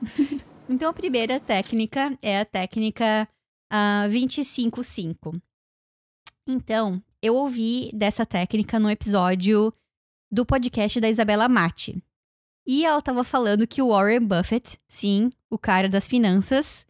[0.68, 3.28] então, a primeira técnica é a técnica
[3.72, 5.40] uh, 25-5.
[6.46, 9.72] Então, eu ouvi dessa técnica no episódio
[10.30, 12.02] do podcast da Isabela Mate.
[12.66, 16.84] E ela estava falando que o Warren Buffett, sim, o cara das finanças,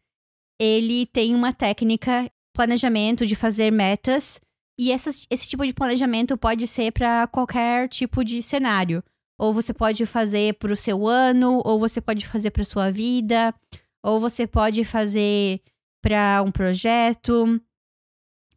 [0.59, 4.41] ele tem uma técnica, planejamento de fazer metas
[4.79, 9.03] e esse tipo de planejamento pode ser para qualquer tipo de cenário.
[9.39, 13.55] Ou você pode fazer para o seu ano, ou você pode fazer para sua vida,
[14.03, 15.61] ou você pode fazer
[16.03, 17.61] para um projeto.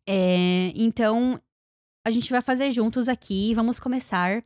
[0.08, 1.40] É, então,
[2.06, 3.54] a gente vai fazer juntos aqui.
[3.54, 4.44] Vamos começar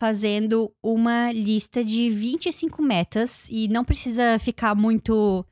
[0.00, 3.48] fazendo uma lista de 25 metas.
[3.50, 5.44] E não precisa ficar muito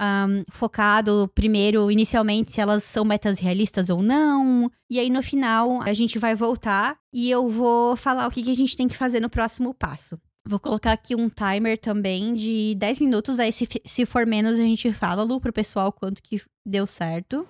[0.00, 4.70] um, focado primeiro, inicialmente, se elas são metas realistas ou não.
[4.88, 8.50] E aí, no final, a gente vai voltar e eu vou falar o que, que
[8.50, 10.18] a gente tem que fazer no próximo passo.
[10.46, 13.38] Vou colocar aqui um timer também de 10 minutos.
[13.38, 17.46] Aí, se, se for menos, a gente fala, Lu, pro pessoal quanto que deu certo.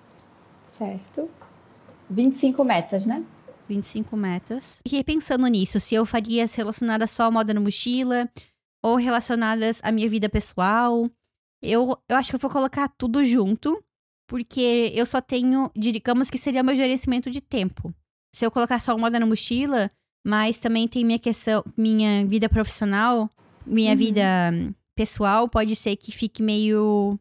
[0.71, 1.29] Certo.
[2.09, 3.23] 25 metas, né?
[3.69, 4.81] 25 metas.
[4.83, 8.27] Fiquei pensando nisso, se eu faria relacionadas só à moda na mochila,
[8.83, 11.09] ou relacionadas à minha vida pessoal,
[11.61, 13.83] Eu, eu acho que eu vou colocar tudo junto,
[14.27, 17.93] porque eu só tenho, digamos que seria meu gerenciamento de tempo.
[18.33, 19.91] Se eu colocar só moda na mochila,
[20.25, 23.29] mas também tem minha questão, minha vida profissional,
[23.65, 23.97] minha uhum.
[23.97, 24.23] vida
[24.95, 27.19] pessoal, pode ser que fique meio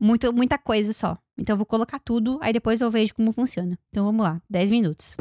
[0.00, 1.18] muito, muita coisa só.
[1.38, 3.78] Então eu vou colocar tudo, aí depois eu vejo como funciona.
[3.90, 5.16] Então vamos lá, 10 minutos.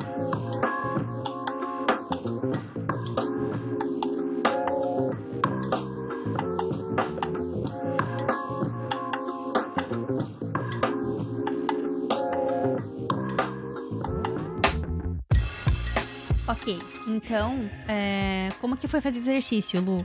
[16.49, 18.49] Ok, então, é...
[18.59, 20.03] como que foi fazer exercício, Lu?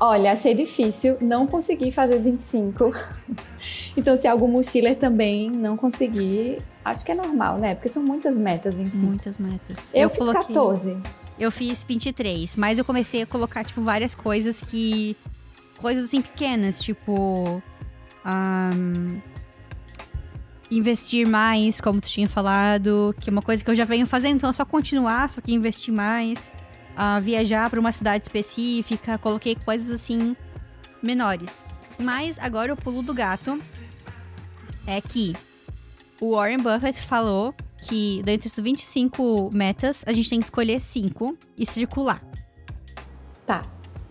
[0.00, 2.92] Olha, achei difícil, não consegui fazer 25.
[3.96, 7.74] então, se algum mochiler também não conseguir, acho que é normal, né?
[7.74, 9.06] Porque são muitas metas, 25.
[9.06, 9.90] Muitas metas.
[9.92, 10.42] Eu, eu fiz coloquei...
[10.54, 10.96] 14.
[11.36, 15.16] Eu fiz 23, mas eu comecei a colocar, tipo, várias coisas que.
[15.78, 17.60] Coisas assim pequenas, tipo.
[18.24, 19.20] Um,
[20.76, 24.36] investir mais, como tu tinha falado, que é uma coisa que eu já venho fazendo,
[24.36, 26.52] então é só continuar, só que investir mais,
[26.92, 30.36] uh, viajar para uma cidade específica, coloquei coisas assim
[31.02, 31.64] menores.
[31.98, 33.60] Mas agora o pulo do gato
[34.86, 35.34] é que
[36.20, 41.36] o Warren Buffett falou que dentre as 25 metas, a gente tem que escolher 5
[41.58, 42.22] e circular.
[43.46, 43.64] Tá.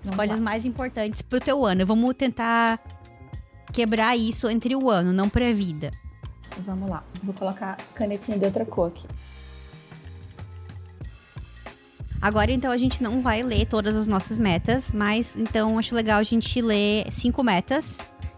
[0.03, 1.85] Escolhe as mais importantes pro teu ano.
[1.85, 2.81] Vamos tentar
[3.71, 5.91] quebrar isso entre o ano, não pra vida.
[6.65, 7.03] Vamos lá.
[7.23, 9.07] Vou colocar canetinha de outra cor aqui.
[12.21, 16.19] Agora, então, a gente não vai ler todas as nossas metas, mas então acho legal
[16.19, 17.97] a gente ler cinco metas.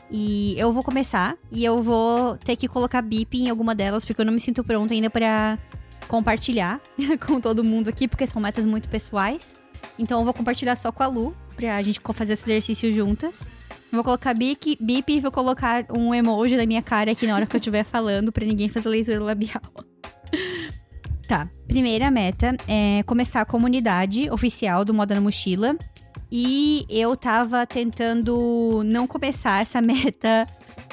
[0.10, 4.22] E eu vou começar e eu vou ter que colocar bip em alguma delas, porque
[4.22, 5.58] eu não me sinto pronta ainda para
[6.08, 6.80] compartilhar
[7.26, 9.56] com todo mundo aqui, porque são metas muito pessoais.
[9.98, 13.46] Então eu vou compartilhar só com a Lu, pra gente fazer esse exercício juntas.
[13.94, 17.46] Vou colocar bip, bip e vou colocar um emoji na minha cara aqui na hora
[17.46, 19.62] que eu estiver falando, pra ninguém fazer leitura labial.
[21.30, 21.48] tá.
[21.68, 25.78] Primeira meta é começar a comunidade oficial do Moda na Mochila.
[26.32, 30.48] E eu tava tentando não começar essa meta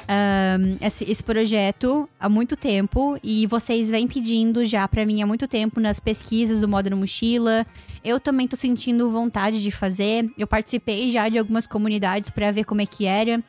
[0.08, 5.26] um, esse, esse, projeto há muito tempo e vocês vêm pedindo já para mim há
[5.26, 7.66] muito tempo nas pesquisas do Moda na Mochila.
[8.04, 10.30] Eu também tô sentindo vontade de fazer.
[10.38, 13.42] Eu participei já de algumas comunidades para ver como é que era.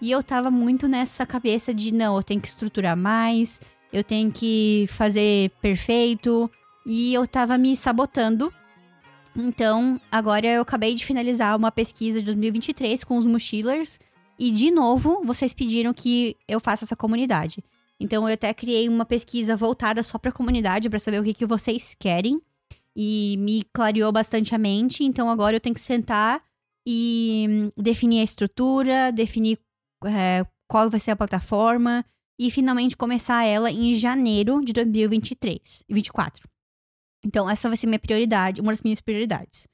[0.00, 3.60] E eu tava muito nessa cabeça de não, eu tenho que estruturar mais,
[3.92, 6.50] eu tenho que fazer perfeito.
[6.86, 8.52] E eu tava me sabotando.
[9.36, 13.98] Então, agora eu acabei de finalizar uma pesquisa de 2023 com os mochilers.
[14.38, 17.62] E, de novo, vocês pediram que eu faça essa comunidade.
[18.00, 21.46] Então, eu até criei uma pesquisa voltada só pra comunidade, para saber o que, que
[21.46, 22.40] vocês querem
[22.96, 25.04] e me clareou bastante a mente.
[25.04, 26.42] Então agora eu tenho que sentar
[26.86, 29.58] e hum, definir a estrutura, definir
[30.04, 32.04] é, qual vai ser a plataforma
[32.38, 36.48] e finalmente começar ela em janeiro de 2023, 24.
[37.24, 39.66] Então essa vai ser minha prioridade, uma das minhas prioridades.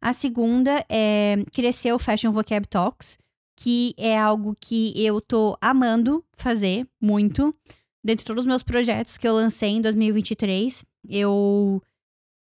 [0.00, 3.18] A segunda é crescer o Fashion Vocab Talks,
[3.56, 7.54] que é algo que eu tô amando fazer muito.
[8.04, 11.82] Dentro de todos os meus projetos que eu lancei em 2023, eu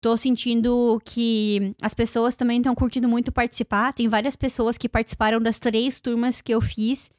[0.07, 3.93] Tô sentindo que as pessoas também estão curtindo muito participar.
[3.93, 7.11] Tem várias pessoas que participaram das três turmas que eu fiz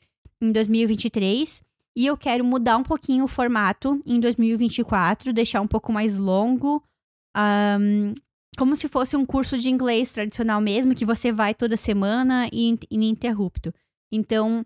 [0.42, 1.62] em 2023.
[1.98, 6.82] E eu quero mudar um pouquinho o formato em 2024, deixar um pouco mais longo.
[7.36, 8.14] Um,
[8.58, 12.78] como se fosse um curso de inglês tradicional mesmo, que você vai toda semana e
[12.90, 13.74] ininterrupto.
[14.12, 14.66] Então,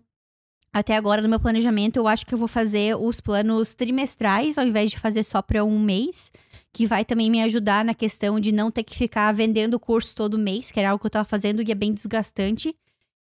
[0.72, 4.66] até agora no meu planejamento, eu acho que eu vou fazer os planos trimestrais, ao
[4.66, 6.32] invés de fazer só para um mês,
[6.72, 10.38] que vai também me ajudar na questão de não ter que ficar vendendo curso todo
[10.38, 12.74] mês, que era algo que eu estava fazendo e é bem desgastante.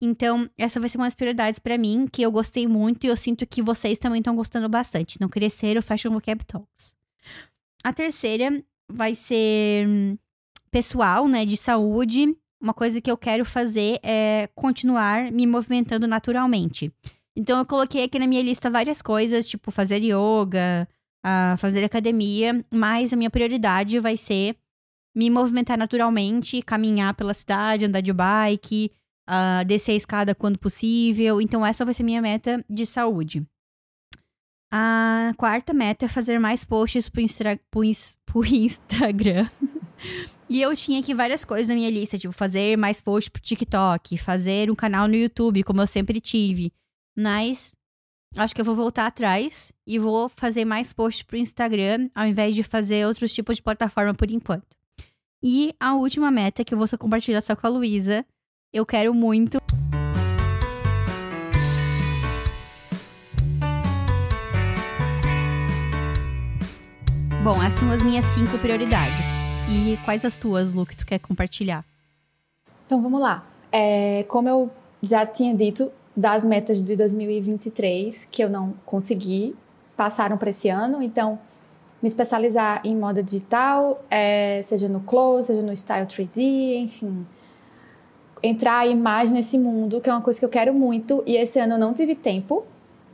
[0.00, 3.16] Então, essa vai ser uma das prioridades para mim, que eu gostei muito e eu
[3.16, 5.18] sinto que vocês também estão gostando bastante.
[5.18, 6.94] Não crescer o Fashion Vocab Talks.
[7.82, 10.18] A terceira vai ser hum,
[10.70, 12.36] pessoal, né, de saúde.
[12.60, 16.92] Uma coisa que eu quero fazer é continuar me movimentando naturalmente.
[17.36, 20.88] Então eu coloquei aqui na minha lista várias coisas, tipo fazer yoga,
[21.24, 24.56] uh, fazer academia, mas a minha prioridade vai ser
[25.14, 28.90] me movimentar naturalmente, caminhar pela cidade, andar de bike,
[29.28, 31.40] uh, descer a escada quando possível.
[31.40, 33.46] Então essa vai ser minha meta de saúde.
[34.70, 37.82] A quarta meta é fazer mais posts pro, Instra pro,
[38.26, 39.46] pro Instagram.
[40.50, 44.16] E eu tinha aqui várias coisas na minha lista, tipo, fazer mais posts pro TikTok,
[44.16, 46.72] fazer um canal no YouTube, como eu sempre tive.
[47.16, 47.76] Mas
[48.34, 52.54] acho que eu vou voltar atrás e vou fazer mais posts pro Instagram, ao invés
[52.54, 54.74] de fazer outros tipos de plataforma por enquanto.
[55.42, 58.24] E a última meta, que eu vou só compartilhar só com a Luísa,
[58.72, 59.58] eu quero muito.
[67.44, 69.47] Bom, essas são as minhas cinco prioridades.
[69.70, 71.84] E quais as tuas, Lu, que tu quer compartilhar?
[72.86, 73.46] Então vamos lá.
[73.70, 74.70] É, como eu
[75.02, 79.54] já tinha dito, das metas de 2023 que eu não consegui,
[79.96, 81.02] passaram para esse ano.
[81.02, 81.38] Então,
[82.02, 87.26] me especializar em moda digital, é, seja no close, seja no style 3D, enfim.
[88.42, 91.22] Entrar aí mais nesse mundo, que é uma coisa que eu quero muito.
[91.26, 92.64] E esse ano eu não tive tempo,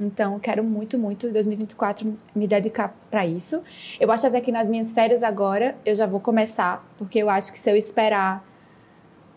[0.05, 3.62] então, quero muito, muito, em 2024, me dedicar para isso.
[3.98, 7.52] Eu acho até que nas minhas férias agora, eu já vou começar, porque eu acho
[7.52, 8.44] que se eu esperar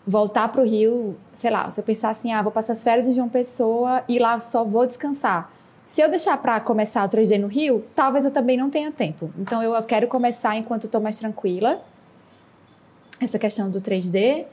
[0.06, 3.06] voltar para o Rio, sei lá, se eu pensar assim, ah, vou passar as férias
[3.06, 5.52] em João Pessoa e lá só vou descansar.
[5.84, 9.32] Se eu deixar para começar o 3D no Rio, talvez eu também não tenha tempo.
[9.38, 11.82] Então, eu quero começar enquanto estou mais tranquila.
[13.18, 14.44] Essa questão do 3D.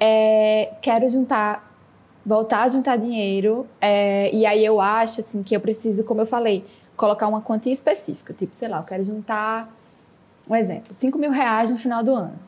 [0.00, 1.69] É, quero juntar
[2.24, 3.66] voltar a juntar dinheiro.
[3.80, 6.64] É, e aí eu acho assim, que eu preciso, como eu falei,
[6.96, 8.32] colocar uma quantia específica.
[8.32, 9.74] Tipo, sei lá, eu quero juntar,
[10.48, 12.38] um exemplo, 5 mil reais no final do ano.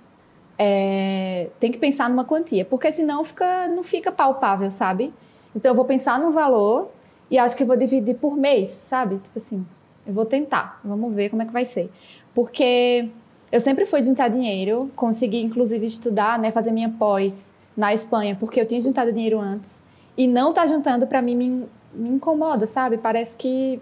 [0.58, 5.12] É, tem que pensar numa quantia, porque senão fica, não fica palpável, sabe?
[5.56, 6.90] Então eu vou pensar no valor
[7.30, 9.16] e acho que eu vou dividir por mês, sabe?
[9.16, 9.66] Tipo assim,
[10.06, 11.90] eu vou tentar, vamos ver como é que vai ser.
[12.34, 13.08] Porque
[13.50, 17.46] eu sempre fui juntar dinheiro, consegui inclusive estudar, né, fazer minha pós
[17.76, 19.82] na Espanha, porque eu tinha juntado dinheiro antes.
[20.16, 22.98] E não tá juntando, para mim, me, me incomoda, sabe?
[22.98, 23.80] Parece que,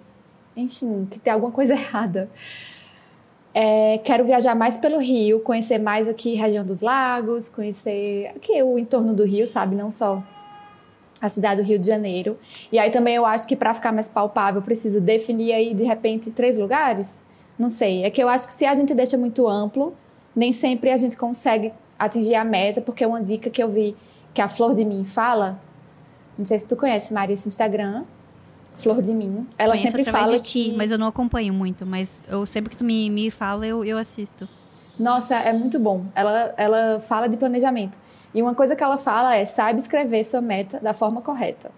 [0.57, 2.29] enfim, que tem alguma coisa errada.
[3.53, 8.63] É, quero viajar mais pelo Rio, conhecer mais aqui a região dos lagos, conhecer aqui
[8.63, 9.75] o entorno do Rio, sabe?
[9.75, 10.23] Não só
[11.21, 12.39] a cidade do Rio de Janeiro.
[12.73, 16.31] E aí também eu acho que para ficar mais palpável, preciso definir aí de repente
[16.31, 17.19] três lugares.
[17.59, 19.95] Não sei, é que eu acho que se a gente deixa muito amplo,
[20.35, 23.95] nem sempre a gente consegue atingir a meta, porque uma dica que eu vi
[24.33, 25.61] que a Flor de Mim fala.
[26.37, 28.05] Não sei se tu conhece, Maria, esse Instagram.
[28.77, 29.47] Flor de Mim.
[29.59, 30.77] Ela Conheço sempre fala de ti, que...
[30.77, 31.85] mas eu não acompanho muito.
[31.85, 34.49] Mas eu sempre que tu me, me fala, eu, eu assisto.
[34.99, 36.07] Nossa, é muito bom.
[36.15, 37.99] Ela, ela fala de planejamento.
[38.33, 41.71] E uma coisa que ela fala é saiba escrever sua meta da forma correta.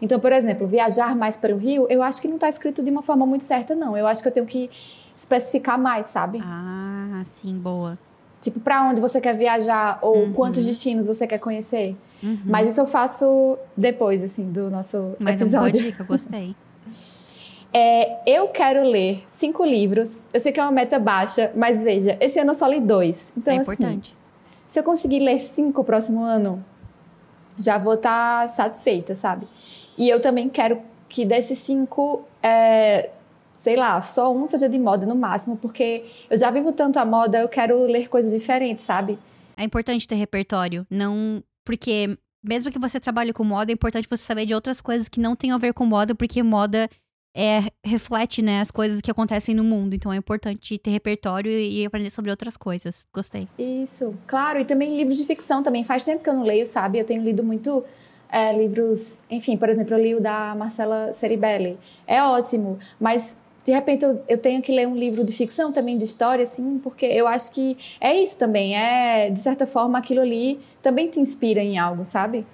[0.00, 2.90] Então, por exemplo, viajar mais para o Rio, eu acho que não está escrito de
[2.90, 3.96] uma forma muito certa, não.
[3.96, 4.70] Eu acho que eu tenho que
[5.16, 6.40] especificar mais, sabe?
[6.40, 7.98] Ah, sim, boa.
[8.40, 10.32] Tipo, para onde você quer viajar ou uhum.
[10.32, 11.96] quantos destinos você quer conhecer.
[12.22, 12.38] Uhum.
[12.44, 15.44] Mas isso eu faço depois, assim, do nosso Mas episódio.
[15.44, 16.56] Mas é uma boa dica, gostei.
[17.72, 20.26] é, eu quero ler cinco livros.
[20.32, 23.32] Eu sei que é uma meta baixa, mas veja, esse ano eu só li dois.
[23.36, 24.16] Então, é assim, importante.
[24.66, 26.64] Se eu conseguir ler cinco o próximo ano,
[27.58, 29.48] já vou estar tá satisfeita, sabe?
[29.96, 33.10] E eu também quero que desses cinco, é,
[33.60, 37.04] sei lá, só um seja de moda no máximo, porque eu já vivo tanto a
[37.04, 39.18] moda, eu quero ler coisas diferentes, sabe?
[39.56, 44.22] É importante ter repertório, não porque mesmo que você trabalhe com moda, é importante você
[44.22, 46.88] saber de outras coisas que não têm a ver com moda, porque moda
[47.36, 49.94] é, reflete, né, as coisas que acontecem no mundo.
[49.94, 53.04] Então é importante ter repertório e aprender sobre outras coisas.
[53.12, 53.48] Gostei.
[53.58, 54.60] Isso, claro.
[54.60, 55.84] E também livros de ficção também.
[55.84, 56.98] Faz tempo que eu não leio, sabe?
[56.98, 57.84] Eu tenho lido muito
[58.30, 61.78] é, livros, enfim, por exemplo, eu li o da Marcela Ceribelli.
[62.06, 65.98] É ótimo, mas de repente eu, eu, tenho que ler um livro de ficção também,
[65.98, 70.22] de história, assim, porque eu acho que é isso também, é, de certa forma, aquilo
[70.22, 72.46] ali também te inspira em algo, sabe?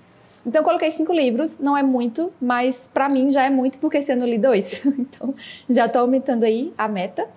[0.44, 3.98] Então eu coloquei cinco livros, não é muito, mas para mim já é muito, porque
[3.98, 4.84] esse ano eu li dois.
[4.98, 5.32] então
[5.70, 7.28] já tô aumentando aí a meta.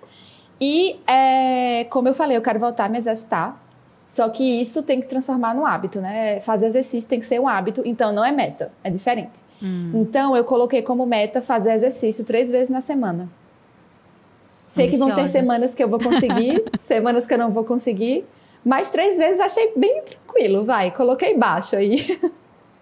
[0.60, 3.62] E, é, como eu falei, eu quero voltar a me exercitar,
[4.04, 6.40] só que isso tem que transformar no hábito, né?
[6.40, 9.40] Fazer exercício tem que ser um hábito, então não é meta, é diferente.
[9.62, 9.92] Hum.
[9.94, 13.28] Então eu coloquei como meta fazer exercício três vezes na semana.
[14.68, 18.24] Sei que vão ter semanas que eu vou conseguir, semanas que eu não vou conseguir.
[18.64, 20.90] Mas três vezes achei bem tranquilo, vai.
[20.90, 22.20] Coloquei baixo aí.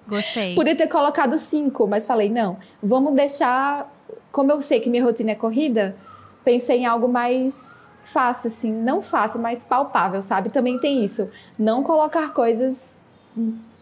[0.09, 0.55] Gostei.
[0.55, 3.93] Podia ter colocado cinco, mas falei, não, vamos deixar.
[4.33, 5.97] Como eu sei que minha rotina é corrida,
[6.45, 8.73] pensei em algo mais fácil, assim.
[8.73, 10.51] Não fácil, mas palpável, sabe?
[10.51, 11.31] Também tem isso.
[11.59, 12.97] Não colocar coisas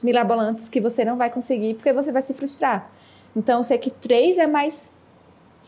[0.03, 2.91] mirabolantes que você não vai conseguir, porque você vai se frustrar.
[3.35, 4.95] Então, sei que três é mais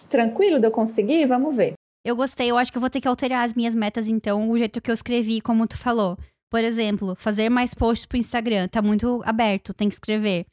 [0.08, 1.74] tranquilo de eu conseguir, vamos ver.
[2.06, 4.56] Eu gostei, eu acho que eu vou ter que alterar as minhas metas, então, o
[4.56, 6.16] jeito que eu escrevi, como tu falou.
[6.48, 8.68] Por exemplo, fazer mais posts pro Instagram.
[8.68, 10.46] Tá muito aberto, tem que escrever.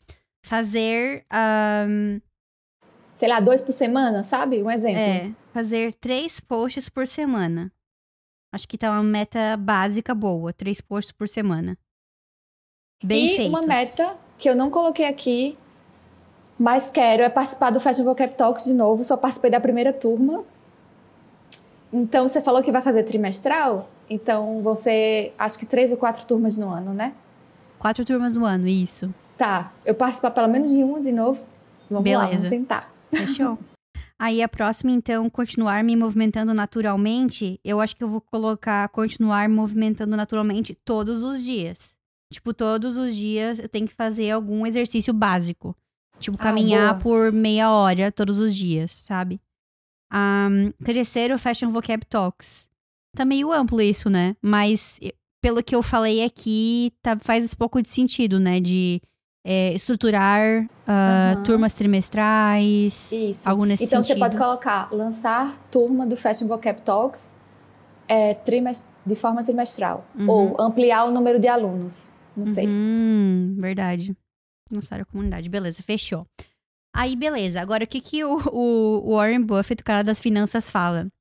[0.43, 1.23] Fazer.
[1.87, 2.19] Um...
[3.13, 4.63] Sei lá, dois por semana, sabe?
[4.63, 4.99] Um exemplo.
[4.99, 7.71] É, fazer três posts por semana.
[8.51, 10.51] Acho que tá uma meta básica boa.
[10.51, 11.77] Três posts por semana.
[13.03, 13.47] Bem e feitos.
[13.49, 15.55] uma meta que eu não coloquei aqui,
[16.57, 19.03] mas quero é participar do Fashion Vocab Talks de novo.
[19.03, 20.43] Só participei da primeira turma.
[21.93, 23.87] Então, você falou que vai fazer trimestral?
[24.09, 27.13] Então, ser, acho que três ou quatro turmas no ano, né?
[27.77, 29.13] Quatro turmas no ano, isso.
[29.37, 29.71] Tá.
[29.85, 31.45] Eu participar pelo menos de uma de novo?
[31.89, 32.23] Vamos Beleza.
[32.23, 32.91] lá, vamos tentar.
[33.13, 33.59] Fechou.
[34.19, 37.59] Aí a próxima, então, continuar me movimentando naturalmente.
[37.63, 41.93] Eu acho que eu vou colocar continuar me movimentando naturalmente todos os dias.
[42.31, 45.75] Tipo, todos os dias eu tenho que fazer algum exercício básico.
[46.19, 47.01] Tipo, Ah, caminhar boa.
[47.01, 49.39] por meia hora todos os dias, sabe?
[50.13, 52.69] Um, terceiro, Fashion Vocab Talks.
[53.15, 54.35] Tá meio amplo isso, né?
[54.41, 54.99] Mas
[55.41, 58.59] pelo que eu falei aqui, tá, faz um pouco de sentido, né?
[58.59, 59.01] De
[59.43, 61.43] é, estruturar Aham.
[61.43, 63.11] turmas trimestrais.
[63.11, 63.47] Isso.
[63.47, 64.15] Algo nesse então sentido.
[64.15, 67.35] você pode colocar lançar turma do Fashion Vocab Talks
[68.07, 68.37] é,
[69.05, 70.05] de forma trimestral.
[70.17, 70.29] Uhum.
[70.29, 72.09] Ou ampliar o número de alunos.
[72.35, 72.65] Não sei.
[72.67, 74.15] Hum, verdade.
[74.73, 75.49] Lançar a comunidade.
[75.49, 76.25] Beleza, fechou.
[76.93, 77.59] Aí, beleza.
[77.59, 81.11] Agora, o que, que o, o, Warren Buffett, o cara das finanças, fala?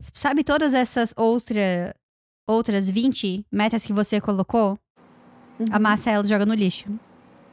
[0.00, 1.94] Sabe todas essas outra,
[2.46, 4.78] outras 20 metas que você colocou?
[5.58, 5.66] Uhum.
[5.72, 6.88] Amassa ela e joga no lixo.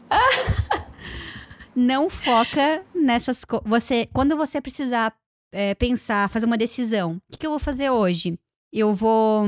[1.76, 3.68] Não foca nessas coisas.
[3.68, 5.14] Você, quando você precisar
[5.52, 8.40] é, pensar, fazer uma decisão, o que, que eu vou fazer hoje?
[8.72, 9.48] Eu vou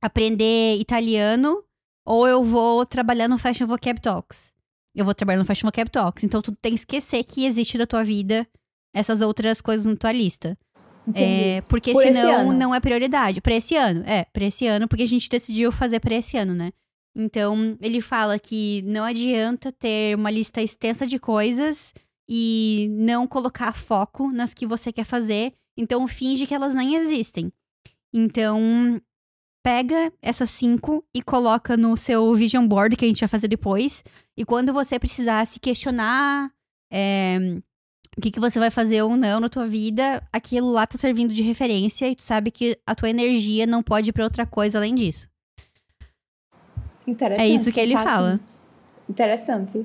[0.00, 1.62] aprender italiano
[2.04, 4.55] ou eu vou trabalhar no Fashion Vocab Talks?
[4.96, 6.24] Eu vou trabalhar no Fashion Vocab Talks.
[6.24, 8.48] Então tu tem que esquecer que existe na tua vida
[8.94, 10.58] essas outras coisas na tua lista.
[11.14, 13.40] É, porque Por senão não é prioridade.
[13.40, 16.54] Pra esse ano, é, pra esse ano, porque a gente decidiu fazer pra esse ano,
[16.54, 16.72] né?
[17.14, 21.94] Então, ele fala que não adianta ter uma lista extensa de coisas
[22.28, 25.52] e não colocar foco nas que você quer fazer.
[25.76, 27.52] Então, finge que elas nem existem.
[28.12, 29.00] Então,
[29.66, 34.04] pega essas cinco e coloca no seu vision board, que a gente vai fazer depois.
[34.36, 36.52] E quando você precisar se questionar
[36.88, 37.36] é,
[38.16, 41.34] o que, que você vai fazer ou não na tua vida, aquilo lá tá servindo
[41.34, 44.78] de referência e tu sabe que a tua energia não pode ir pra outra coisa
[44.78, 45.26] além disso.
[47.04, 47.44] Interessante.
[47.44, 48.38] É isso que ele fala.
[49.10, 49.84] Interessante.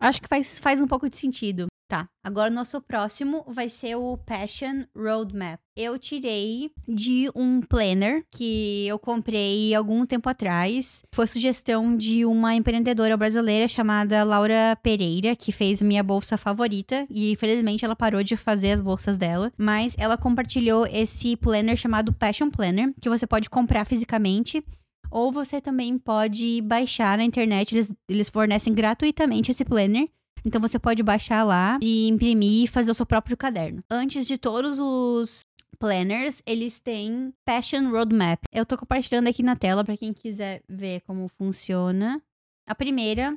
[0.00, 1.68] Acho que faz, faz um pouco de sentido.
[1.88, 5.60] Tá, agora o nosso próximo vai ser o Passion Roadmap.
[5.76, 11.04] Eu tirei de um planner que eu comprei algum tempo atrás.
[11.12, 17.06] Foi sugestão de uma empreendedora brasileira chamada Laura Pereira, que fez minha bolsa favorita.
[17.08, 19.52] E infelizmente ela parou de fazer as bolsas dela.
[19.56, 24.64] Mas ela compartilhou esse planner chamado Passion Planner, que você pode comprar fisicamente.
[25.08, 30.08] Ou você também pode baixar na internet, eles, eles fornecem gratuitamente esse planner.
[30.46, 33.82] Então você pode baixar lá e imprimir e fazer o seu próprio caderno.
[33.90, 35.44] Antes de todos os
[35.76, 38.38] planners, eles têm Passion Roadmap.
[38.52, 42.22] Eu tô compartilhando aqui na tela para quem quiser ver como funciona.
[42.64, 43.36] A primeira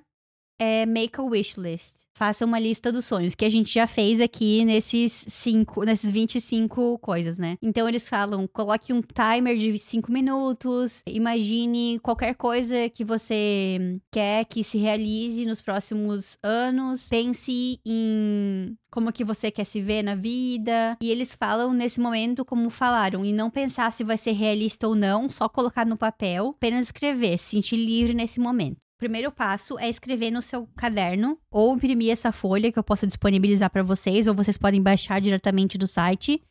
[0.60, 2.10] é Make a Wish List.
[2.14, 7.00] Faça uma lista dos sonhos, que a gente já fez aqui nesses cinco, nesses 25
[7.00, 7.58] coisas, né?
[7.62, 14.44] Então eles falam, coloque um timer de 5 minutos, imagine qualquer coisa que você quer
[14.44, 20.16] que se realize nos próximos anos, pense em como que você quer se ver na
[20.16, 20.98] vida.
[21.02, 24.94] E eles falam nesse momento como falaram, e não pensar se vai ser realista ou
[24.96, 28.89] não, só colocar no papel, apenas escrever, se sentir livre nesse momento.
[29.00, 33.70] Primeiro passo é escrever no seu caderno ou imprimir essa folha que eu posso disponibilizar
[33.70, 36.44] para vocês, ou vocês podem baixar diretamente do site.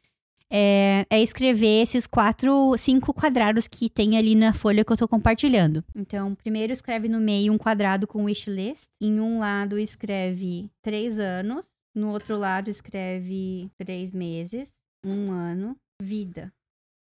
[0.50, 5.06] É, é escrever esses quatro, cinco quadrados que tem ali na folha que eu tô
[5.06, 5.84] compartilhando.
[5.94, 8.88] Então, primeiro escreve no meio um quadrado com wish list.
[8.98, 11.66] Em um lado escreve três anos.
[11.94, 14.70] No outro lado escreve três meses.
[15.04, 15.76] Um ano.
[16.00, 16.50] Vida.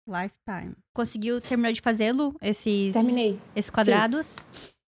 [0.08, 0.74] Lifetime.
[0.94, 2.34] Conseguiu terminar de fazê-lo?
[2.40, 3.38] Esses Terminei.
[3.54, 4.36] esses quadrados.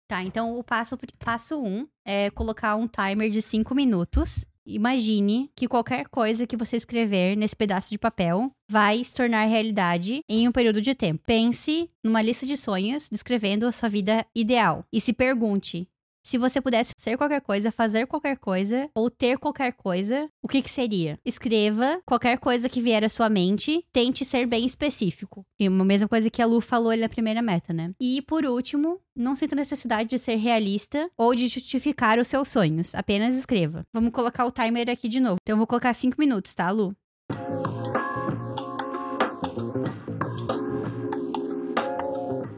[0.08, 4.46] Tá, então o passo, passo um é colocar um timer de 5 minutos.
[4.66, 10.22] Imagine que qualquer coisa que você escrever nesse pedaço de papel vai se tornar realidade
[10.28, 11.24] em um período de tempo.
[11.26, 14.84] Pense numa lista de sonhos descrevendo a sua vida ideal.
[14.92, 15.88] E se pergunte:
[16.26, 20.60] se você pudesse ser qualquer coisa, fazer qualquer coisa ou ter qualquer coisa, o que,
[20.64, 21.20] que seria?
[21.24, 25.46] Escreva qualquer coisa que vier à sua mente, tente ser bem específico.
[25.60, 27.92] E a mesma coisa que a Lu falou ali na primeira meta, né?
[28.02, 32.96] E por último, não sinta necessidade de ser realista ou de justificar os seus sonhos.
[32.96, 33.86] Apenas escreva.
[33.94, 35.38] Vamos colocar o timer aqui de novo.
[35.44, 36.96] Então eu vou colocar 5 minutos, tá, Lu?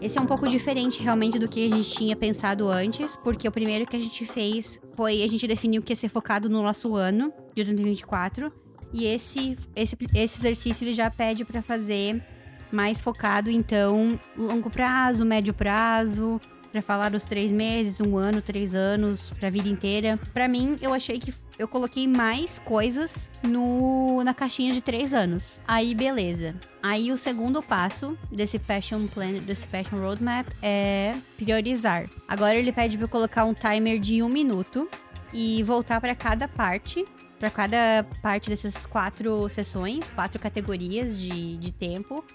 [0.07, 3.51] Esse é um pouco diferente realmente do que a gente tinha pensado antes, porque o
[3.51, 6.95] primeiro que a gente fez foi a gente definiu que ia ser focado no nosso
[6.95, 8.49] ano de 2024,
[8.93, 12.23] e esse esse, esse exercício ele já pede para fazer
[12.71, 16.39] mais focado então longo prazo, médio prazo,
[16.71, 20.17] para falar dos três meses, um ano, três anos, pra vida inteira.
[20.33, 25.61] Pra mim, eu achei que eu coloquei mais coisas no na caixinha de três anos.
[25.67, 26.55] Aí, beleza.
[26.81, 32.09] Aí, o segundo passo desse Passion Plan, desse Passion Roadmap é priorizar.
[32.27, 34.89] Agora, ele pede pra eu colocar um timer de um minuto
[35.33, 37.05] e voltar pra cada parte
[37.39, 42.25] para cada parte dessas quatro sessões, quatro categorias de, de tempo,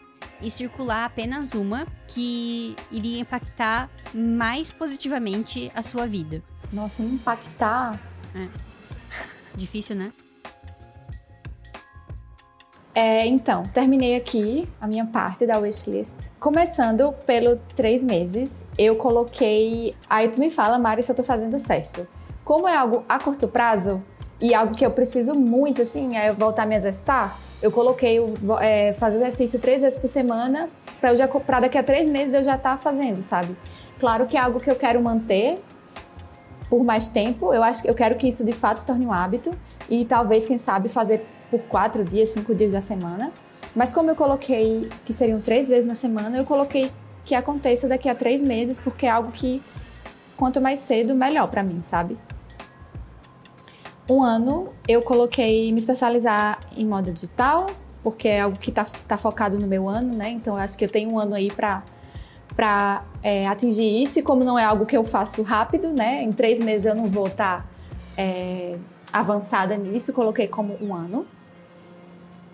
[0.41, 6.43] e circular apenas uma que iria impactar mais positivamente a sua vida.
[6.73, 8.01] Nossa, impactar.
[8.35, 8.72] É.
[9.55, 10.13] Difícil, né?
[12.95, 16.17] É, então, terminei aqui a minha parte da wishlist.
[16.39, 19.97] Começando pelo três meses, eu coloquei.
[20.11, 22.07] Aí tu me fala, Mari, se eu tô fazendo certo.
[22.45, 24.03] Como é algo a curto prazo
[24.41, 28.19] e algo que eu preciso muito, assim, é voltar a me exercitar, eu coloquei
[28.61, 30.69] é, fazer exercício três vezes por semana
[31.01, 33.57] para já pra daqui a três meses eu já estar tá fazendo, sabe?
[33.99, 35.63] Claro que é algo que eu quero manter
[36.73, 37.53] por mais tempo.
[37.53, 39.55] Eu acho que eu quero que isso de fato torne um hábito
[39.91, 43.31] e talvez, quem sabe, fazer por quatro dias, cinco dias da semana.
[43.77, 46.91] Mas como eu coloquei que seriam três vezes na semana, eu coloquei
[47.27, 49.63] que aconteça daqui a três meses, porque é algo que
[50.35, 52.17] quanto mais cedo, melhor para mim, sabe?
[54.09, 57.67] Um ano eu coloquei me especializar em moda digital,
[58.03, 60.31] porque é algo que tá, tá focado no meu ano, né?
[60.31, 61.83] Então eu acho que eu tenho um ano aí para
[62.57, 66.23] para é, atingir isso e como não é algo que eu faço rápido, né?
[66.23, 67.67] Em três meses eu não vou estar tá,
[68.17, 68.77] é,
[69.13, 71.27] avançada nisso, coloquei como um ano.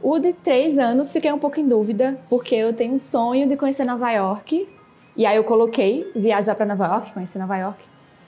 [0.00, 3.56] O de três anos fiquei um pouco em dúvida, porque eu tenho um sonho de
[3.56, 4.68] conhecer Nova York.
[5.16, 7.82] E aí eu coloquei viajar para Nova York, conhecer Nova York.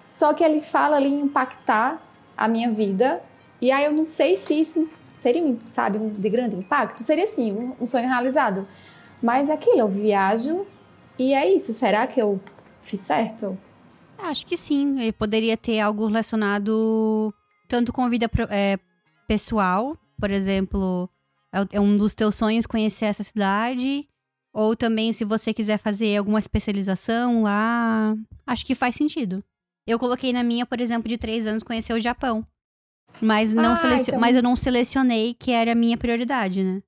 [0.08, 2.02] Só que ele fala ali impactar
[2.36, 3.22] a minha vida.
[3.60, 7.04] E aí eu não sei se isso seria, sabe, de grande impacto.
[7.04, 8.66] Seria sim, um, um sonho realizado.
[9.22, 10.66] Mas é aquilo, eu viajo
[11.20, 11.74] e é isso.
[11.74, 12.40] Será que eu
[12.82, 13.58] fiz certo?
[14.16, 15.02] Acho que sim.
[15.02, 17.34] Eu poderia ter algo relacionado
[17.68, 18.78] tanto com vida é,
[19.28, 21.10] pessoal, por exemplo,
[21.52, 24.08] é, é um dos teus sonhos conhecer essa cidade.
[24.50, 28.16] Ou também, se você quiser fazer alguma especialização lá,
[28.46, 29.44] acho que faz sentido.
[29.86, 32.44] Eu coloquei na minha, por exemplo, de três anos, conhecer o Japão.
[33.20, 34.18] Mas, não ah, então...
[34.18, 36.82] mas eu não selecionei que era a minha prioridade, né?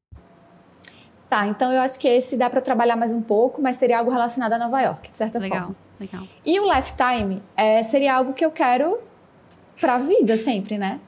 [1.33, 4.11] Tá, então eu acho que esse dá para trabalhar mais um pouco, mas seria algo
[4.11, 5.77] relacionado a Nova York, de certa legal, forma.
[5.99, 6.37] Legal, legal.
[6.45, 8.99] E o lifetime é, seria algo que eu quero
[9.81, 11.01] pra vida sempre, né?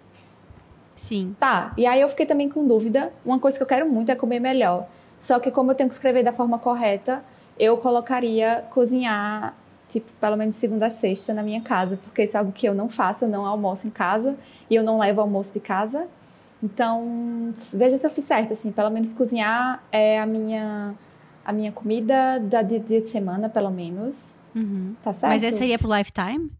[0.94, 1.36] Sim.
[1.38, 3.12] Tá, e aí eu fiquei também com dúvida.
[3.22, 4.86] Uma coisa que eu quero muito é comer melhor.
[5.20, 7.22] Só que como eu tenho que escrever da forma correta,
[7.58, 9.54] eu colocaria cozinhar,
[9.90, 12.74] tipo, pelo menos segunda a sexta na minha casa, porque isso é algo que eu
[12.74, 14.34] não faço, eu não almoço em casa
[14.70, 16.08] e eu não levo almoço de casa.
[16.64, 20.94] Então, veja se eu fiz certo, assim, pelo menos cozinhar é a minha
[21.44, 24.32] a minha comida da dia, dia de semana, pelo menos.
[24.54, 24.96] Uhum.
[25.02, 25.30] Tá certo?
[25.30, 26.50] Mas esse seria pro lifetime?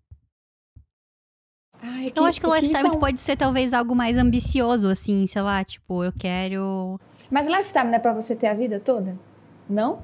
[1.81, 5.41] Ai, que, eu acho que o lifetime pode ser talvez algo mais ambicioso, assim, sei
[5.41, 7.01] lá, tipo, eu quero.
[7.31, 9.19] Mas lifetime não é pra você ter a vida toda?
[9.69, 10.03] Não?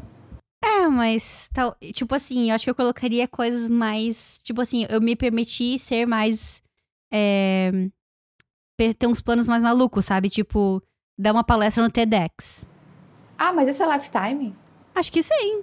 [0.64, 4.40] É, mas, tal, tipo assim, eu acho que eu colocaria coisas mais.
[4.42, 6.62] Tipo assim, eu me permiti ser mais.
[7.12, 7.70] É,
[8.98, 10.28] ter uns planos mais malucos, sabe?
[10.28, 10.82] Tipo,
[11.18, 12.66] dar uma palestra no TEDx.
[13.38, 14.54] Ah, mas isso é lifetime?
[14.94, 15.62] Acho que sim.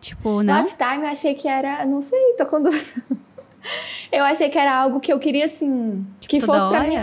[0.00, 0.62] Tipo, né?
[0.62, 1.86] Lifetime eu achei que era.
[1.86, 2.84] Não sei, tô com dúvida.
[4.12, 6.96] Eu achei que era algo que eu queria, assim, tipo, que fosse pra mim.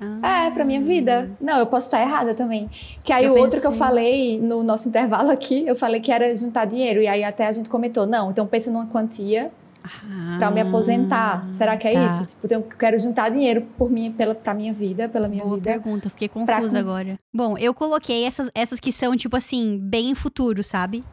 [0.00, 0.46] Ah.
[0.46, 1.30] É, pra minha vida.
[1.40, 2.68] Não, eu posso estar errada também.
[3.04, 3.44] Que aí eu o pensei...
[3.44, 7.00] outro que eu falei no nosso intervalo aqui, eu falei que era juntar dinheiro.
[7.00, 9.52] E aí até a gente comentou, não, então pensa numa quantia
[9.82, 11.46] ah, para me aposentar.
[11.52, 12.06] Será que é tá.
[12.06, 12.26] isso?
[12.26, 15.70] Tipo, eu quero juntar dinheiro por mim, pela, pra minha vida, pela minha Boa vida.
[15.70, 16.80] pergunta, fiquei confusa pra...
[16.80, 17.18] agora.
[17.32, 21.04] Bom, eu coloquei essas, essas que são, tipo assim, bem futuro, sabe?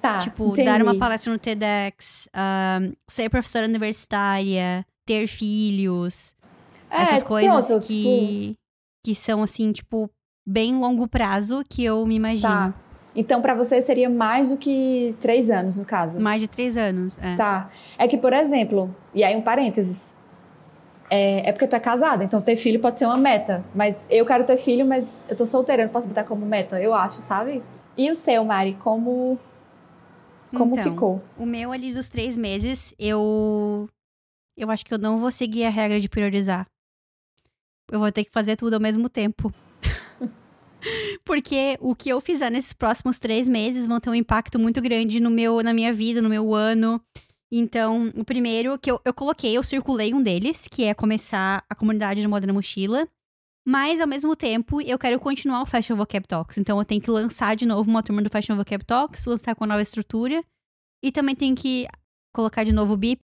[0.00, 0.64] Tá, tipo, entendi.
[0.64, 6.34] dar uma palestra no TEDx, um, ser professora universitária, ter filhos.
[6.90, 8.58] É, essas coisas pronto, que, tipo...
[9.04, 10.10] que são, assim, tipo,
[10.46, 12.48] bem longo prazo que eu me imagino.
[12.48, 12.74] Tá.
[13.16, 16.20] Então, para você seria mais do que três anos, no caso?
[16.20, 17.34] Mais de três anos, é.
[17.34, 17.70] Tá.
[17.98, 20.04] É que, por exemplo, e aí um parênteses.
[21.08, 23.64] É, é porque tu é casada, então ter filho pode ser uma meta.
[23.74, 26.92] Mas eu quero ter filho, mas eu tô solteira, não posso botar como meta, eu
[26.92, 27.62] acho, sabe?
[27.96, 29.38] E o seu, Mari, como
[30.54, 31.24] como então, ficou?
[31.36, 33.88] O meu ali dos três meses, eu.
[34.56, 36.66] Eu acho que eu não vou seguir a regra de priorizar.
[37.90, 39.52] Eu vou ter que fazer tudo ao mesmo tempo.
[41.24, 45.20] Porque o que eu fizer nesses próximos três meses vão ter um impacto muito grande
[45.20, 47.00] no meu, na minha vida, no meu ano.
[47.50, 51.74] Então, o primeiro que eu, eu coloquei, eu circulei um deles, que é começar a
[51.74, 53.08] comunidade de Moda na Mochila.
[53.64, 56.58] Mas, ao mesmo tempo, eu quero continuar o Fashion Vocab Talks.
[56.58, 59.64] Então, eu tenho que lançar de novo uma turma do Fashion Vocab Talks, lançar com
[59.64, 60.44] a nova estrutura.
[61.02, 61.86] E também tenho que
[62.32, 63.20] colocar de novo o BIP,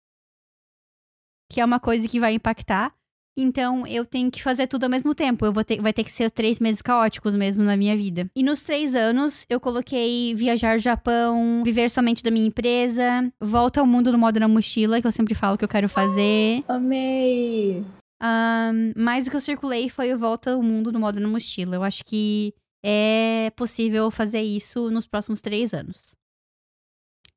[1.50, 2.94] que é uma coisa que vai impactar.
[3.36, 5.46] Então, eu tenho que fazer tudo ao mesmo tempo.
[5.46, 8.30] Eu vou ter, vai ter que ser três meses caóticos mesmo na minha vida.
[8.36, 13.80] E nos três anos, eu coloquei viajar ao Japão, viver somente da minha empresa, volta
[13.80, 16.62] ao mundo do moda na mochila, que eu sempre falo que eu quero fazer.
[16.68, 17.84] Amei!
[18.22, 21.74] Um, mas o que eu circulei foi o Volta ao Mundo no modo na mochila.
[21.74, 22.54] Eu acho que
[22.84, 26.14] é possível fazer isso nos próximos três anos.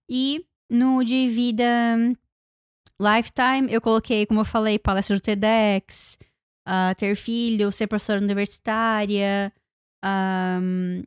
[0.08, 1.64] E no de vida
[3.00, 6.18] Lifetime, eu coloquei, como eu falei, palestra do TEDx,
[6.68, 9.52] uh, ter filho, ser professora universitária,
[10.04, 11.04] um,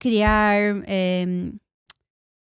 [0.00, 0.56] criar,
[0.86, 1.24] é,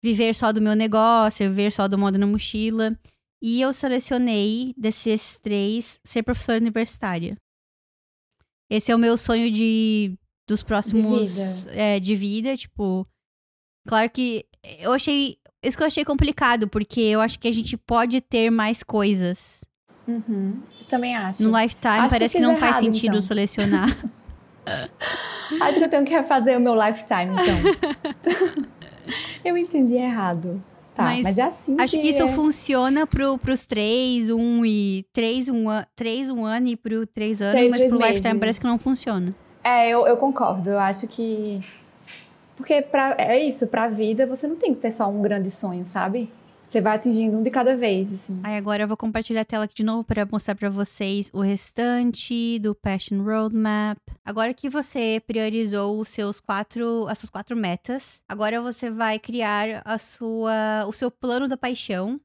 [0.03, 2.99] viver só do meu negócio, viver só do modo na mochila.
[3.43, 7.37] E eu selecionei desses três ser professora universitária.
[8.71, 10.19] Esse é o meu sonho de
[10.49, 11.73] dos próximos De vida.
[11.75, 13.07] É, de vida, tipo,
[13.87, 14.47] claro que
[14.79, 18.51] eu achei isso que eu achei complicado, porque eu acho que a gente pode ter
[18.51, 19.65] mais coisas.
[20.07, 20.61] Uhum.
[20.89, 21.43] Também acho.
[21.43, 23.23] No Lifetime Acho que parece que, eu não fiz faz errado, sentido então.
[23.23, 23.97] selecionar.
[25.61, 28.65] Acho que eu tenho que refazer o meu lifetime, então.
[29.45, 30.63] eu entendi errado.
[30.95, 32.29] Tá, mas, Mas é assim Acho que isso é.
[32.29, 37.55] funciona pro, pros três, um e três, um, três, um ano e pro três anos,
[37.55, 38.17] Três, mas três pro meses.
[38.17, 39.35] Lifetime parece que não funciona.
[39.65, 40.71] É, eu, eu concordo.
[40.71, 41.59] Eu acho que.
[42.57, 45.85] Porque pra, é isso, pra vida você não tem que ter só um grande sonho,
[45.85, 46.31] sabe?
[46.65, 48.41] Você vai atingindo um de cada vez, assim.
[48.43, 51.41] Aí agora eu vou compartilhar a tela aqui de novo para mostrar para vocês o
[51.41, 53.99] restante do Passion Roadmap.
[54.25, 59.83] Agora que você priorizou os seus quatro, as suas quatro metas, agora você vai criar
[59.85, 62.21] a sua, o seu plano da paixão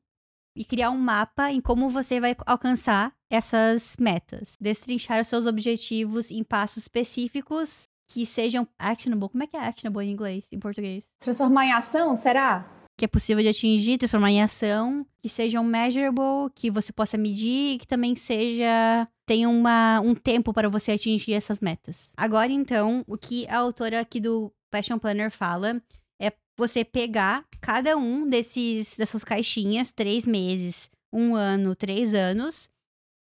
[0.55, 4.57] e criar um mapa em como você vai alcançar essas metas.
[4.59, 9.30] Destrinchar os seus objetivos em passos específicos que sejam actionable.
[9.30, 11.05] Como é que é actionable em inglês, em português?
[11.20, 12.76] Transformar em ação, será?
[12.99, 17.76] que é possível de atingir, transformar em ação, que sejam measurable, que você possa medir
[17.76, 22.12] e que também seja tenha uma, um tempo para você atingir essas metas.
[22.18, 25.82] Agora então, o que a autora aqui do Passion Planner fala
[26.22, 32.70] é você pegar cada um desses dessas caixinhas, três meses, um ano, três anos,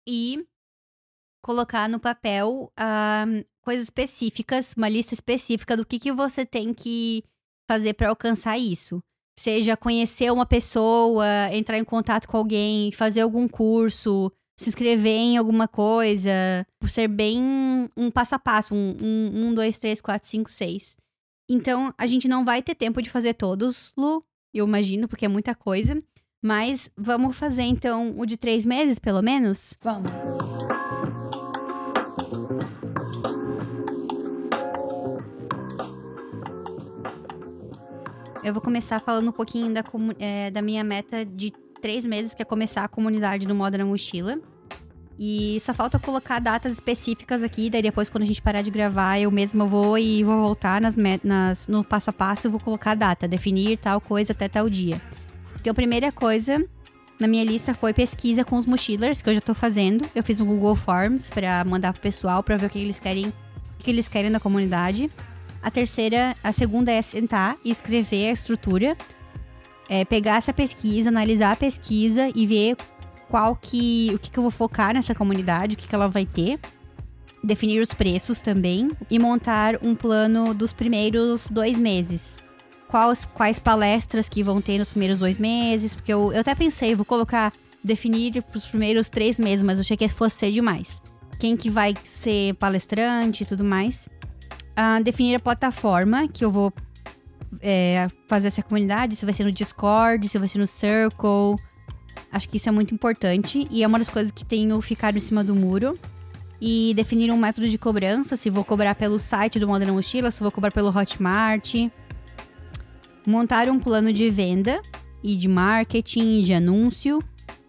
[0.07, 0.43] e
[1.41, 3.25] colocar no papel ah,
[3.61, 7.23] coisas específicas, uma lista específica do que, que você tem que
[7.67, 9.01] fazer para alcançar isso
[9.41, 15.37] seja conhecer uma pessoa, entrar em contato com alguém, fazer algum curso, se inscrever em
[15.37, 16.31] alguma coisa,
[16.87, 17.41] ser bem
[17.97, 20.95] um passo a passo, um, um, um, dois, três, quatro, cinco, seis.
[21.49, 24.23] Então, a gente não vai ter tempo de fazer todos, Lu,
[24.53, 25.99] eu imagino, porque é muita coisa.
[26.43, 29.75] Mas vamos fazer, então, o de três meses, pelo menos?
[29.81, 30.40] Vamos.
[38.51, 39.81] Eu vou começar falando um pouquinho da,
[40.19, 43.85] é, da minha meta de três meses, que é começar a comunidade do Moda na
[43.85, 44.39] Mochila.
[45.17, 49.17] E só falta colocar datas específicas aqui, daí depois, quando a gente parar de gravar,
[49.17, 52.91] eu mesma vou e vou voltar nas, nas no passo a passo e vou colocar
[52.91, 55.01] a data, definir tal coisa até tal dia.
[55.61, 56.61] Então, a primeira coisa
[57.21, 60.05] na minha lista foi pesquisa com os mochilers, que eu já tô fazendo.
[60.13, 63.27] Eu fiz um Google Forms pra mandar pro pessoal pra ver o que eles querem,
[63.27, 63.33] o
[63.79, 65.09] que eles querem da comunidade.
[65.61, 68.97] A terceira, a segunda é sentar e escrever a estrutura.
[69.87, 72.77] É, pegar essa pesquisa, analisar a pesquisa e ver
[73.29, 74.11] qual que.
[74.13, 76.59] o que, que eu vou focar nessa comunidade, o que, que ela vai ter.
[77.43, 78.91] Definir os preços também.
[79.09, 82.39] E montar um plano dos primeiros dois meses.
[82.87, 85.95] Quais, quais palestras que vão ter nos primeiros dois meses.
[85.95, 87.53] Porque eu, eu até pensei, vou colocar.
[87.83, 91.01] Definir pros primeiros três meses, mas achei que fosse ser demais.
[91.39, 94.07] Quem que vai ser palestrante e tudo mais
[95.03, 96.73] definir a plataforma que eu vou
[97.61, 101.55] é, fazer essa comunidade, se vai ser no Discord, se vai ser no Circle.
[102.31, 105.19] Acho que isso é muito importante e é uma das coisas que tenho ficado em
[105.19, 105.97] cima do muro.
[106.63, 110.29] E definir um método de cobrança, se vou cobrar pelo site do Moda na Mochila,
[110.29, 111.73] se vou cobrar pelo Hotmart.
[113.25, 114.79] Montar um plano de venda
[115.23, 117.21] e de marketing, de anúncio.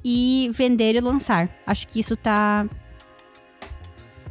[0.05, 1.49] E vender e lançar.
[1.67, 2.67] Acho que isso tá.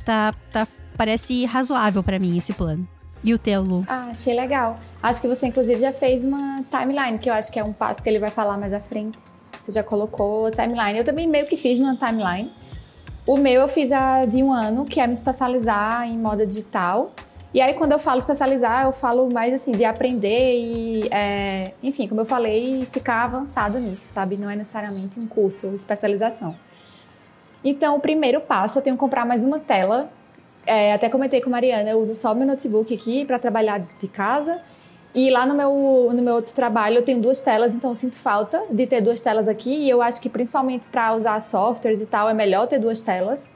[0.05, 0.33] Tá.
[0.51, 0.67] tá
[0.97, 2.87] parece razoável pra mim esse plano.
[3.23, 3.85] E o teu, Lu?
[3.87, 4.79] Ah, achei legal.
[5.01, 8.01] Acho que você, inclusive, já fez uma timeline, que eu acho que é um passo
[8.01, 9.19] que ele vai falar mais à frente.
[9.63, 10.97] Você já colocou a timeline.
[10.97, 12.51] Eu também meio que fiz numa timeline.
[13.25, 17.11] O meu eu fiz a de um ano, que é me especializar em moda digital.
[17.53, 22.07] E aí, quando eu falo especializar, eu falo mais assim, de aprender e, é, enfim,
[22.07, 24.37] como eu falei, ficar avançado nisso, sabe?
[24.37, 26.55] Não é necessariamente um curso especialização.
[27.63, 30.09] Então, o primeiro passo, eu tenho que comprar mais uma tela
[30.65, 34.07] é, até comentei com a Mariana, eu uso só meu notebook aqui para trabalhar de
[34.07, 34.61] casa.
[35.13, 38.17] E lá no meu, no meu outro trabalho eu tenho duas telas, então eu sinto
[38.17, 39.69] falta de ter duas telas aqui.
[39.69, 43.51] E eu acho que principalmente para usar softwares e tal, é melhor ter duas telas.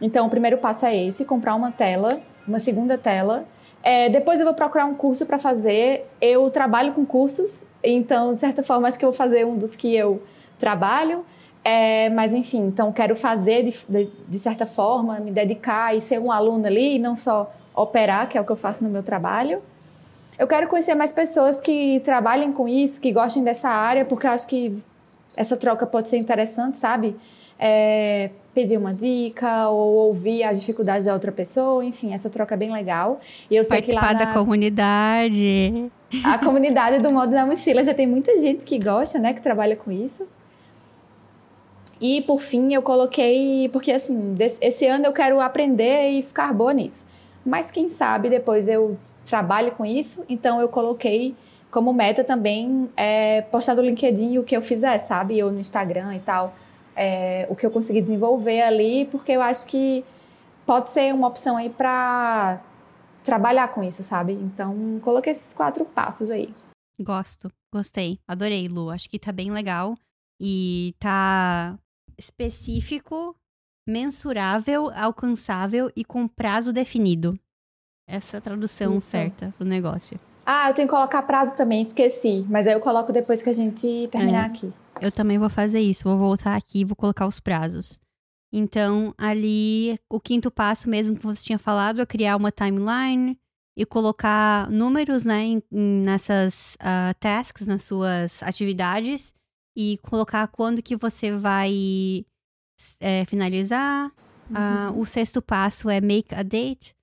[0.00, 3.44] Então o primeiro passo é esse: comprar uma tela, uma segunda tela.
[3.82, 6.08] É, depois eu vou procurar um curso para fazer.
[6.20, 9.76] Eu trabalho com cursos, então de certa forma acho que eu vou fazer um dos
[9.76, 10.20] que eu
[10.58, 11.24] trabalho.
[11.64, 16.18] É, mas enfim, então quero fazer de, de, de, certa forma, me dedicar e ser
[16.18, 19.02] um aluno ali, e não só operar, que é o que eu faço no meu
[19.02, 19.62] trabalho.
[20.38, 24.32] Eu quero conhecer mais pessoas que trabalhem com isso, que gostem dessa área, porque eu
[24.32, 24.82] acho que
[25.36, 27.16] essa troca pode ser interessante, sabe?
[27.58, 32.56] É, pedir uma dica ou ouvir as dificuldades da outra pessoa, enfim, essa troca é
[32.56, 33.20] bem legal.
[33.48, 34.24] E eu sei Participar que lá na...
[34.24, 35.90] da comunidade.
[36.24, 39.76] A comunidade do Modo da Mochila já tem muita gente que gosta, né, que trabalha
[39.76, 40.26] com isso.
[42.02, 46.74] E por fim eu coloquei, porque assim, esse ano eu quero aprender e ficar boa
[46.74, 47.06] nisso.
[47.46, 51.36] Mas quem sabe depois eu trabalho com isso, então eu coloquei
[51.70, 55.40] como meta também é, postar no LinkedIn o que eu fizer, sabe?
[55.44, 56.56] Ou no Instagram e tal.
[56.96, 60.04] É, o que eu consegui desenvolver ali, porque eu acho que
[60.66, 62.60] pode ser uma opção aí para
[63.22, 64.32] trabalhar com isso, sabe?
[64.32, 66.52] Então, coloquei esses quatro passos aí.
[67.00, 68.90] Gosto, gostei, adorei, Lu.
[68.90, 69.96] Acho que tá bem legal
[70.40, 71.78] e tá
[72.22, 73.36] específico,
[73.86, 77.38] mensurável, alcançável e com prazo definido.
[78.08, 79.08] Essa é a tradução Isso.
[79.08, 80.18] certa pro negócio.
[80.44, 82.44] Ah, eu tenho que colocar prazo também, esqueci.
[82.48, 84.46] Mas aí eu coloco depois que a gente terminar é.
[84.46, 84.72] aqui.
[85.00, 86.04] Eu também vou fazer isso.
[86.04, 88.00] Vou voltar aqui e vou colocar os prazos.
[88.52, 93.38] Então, ali, o quinto passo mesmo que você tinha falado é criar uma timeline
[93.76, 99.32] e colocar números, né, em, nessas uh, tasks, nas suas atividades
[99.76, 102.24] e colocar quando que você vai
[103.00, 104.12] é, finalizar.
[104.54, 104.98] Ah, uhum.
[104.98, 106.94] Uh, o sexto passo é make a date.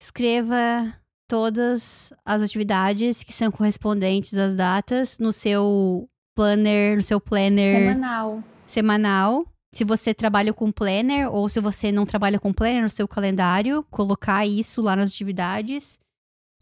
[0.00, 0.94] Escreva
[1.28, 8.44] todas as atividades que são correspondentes às datas no seu planner, no seu planner semanal.
[8.66, 9.46] Semanal.
[9.74, 13.82] Se você trabalha com planner ou se você não trabalha com planner no seu calendário,
[13.90, 15.98] colocar isso lá nas atividades.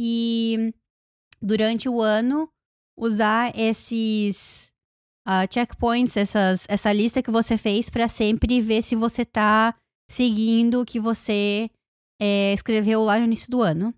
[0.00, 0.72] E
[1.40, 2.48] durante o ano
[2.96, 4.71] usar esses
[5.26, 9.74] uh, checkpoints, essas, essa lista que você fez para sempre ver se você tá
[10.10, 11.70] seguindo o que você
[12.20, 13.94] é, escreveu lá no início do ano.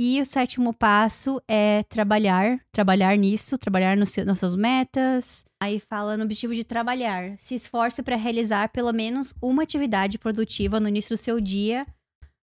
[0.00, 5.44] E o sétimo passo é trabalhar, trabalhar nisso, trabalhar no seu, nas suas metas.
[5.60, 7.34] Aí fala no objetivo de trabalhar.
[7.40, 11.84] Se esforce para realizar pelo menos uma atividade produtiva no início do seu dia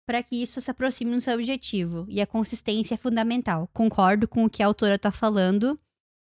[0.07, 2.05] para que isso se aproxime do seu objetivo.
[2.07, 3.69] E a consistência é fundamental.
[3.73, 5.77] Concordo com o que a autora está falando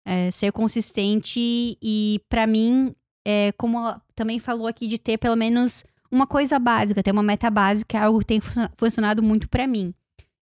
[0.07, 2.95] é, ser consistente e, para mim,
[3.27, 3.79] é, como
[4.15, 8.03] também falou aqui, de ter pelo menos uma coisa básica, ter uma meta básica, é
[8.03, 8.41] algo que tem
[8.77, 9.93] funcionado muito para mim.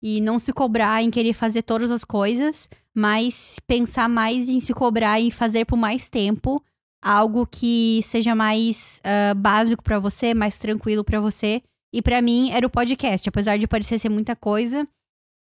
[0.02, 4.74] E não se cobrar em querer fazer todas as coisas, mas pensar mais em se
[4.74, 6.64] cobrar e fazer por mais tempo
[7.02, 11.62] algo que seja mais uh, básico para você, mais tranquilo para você.
[11.92, 14.86] E para mim era o podcast, apesar de parecer ser muita coisa,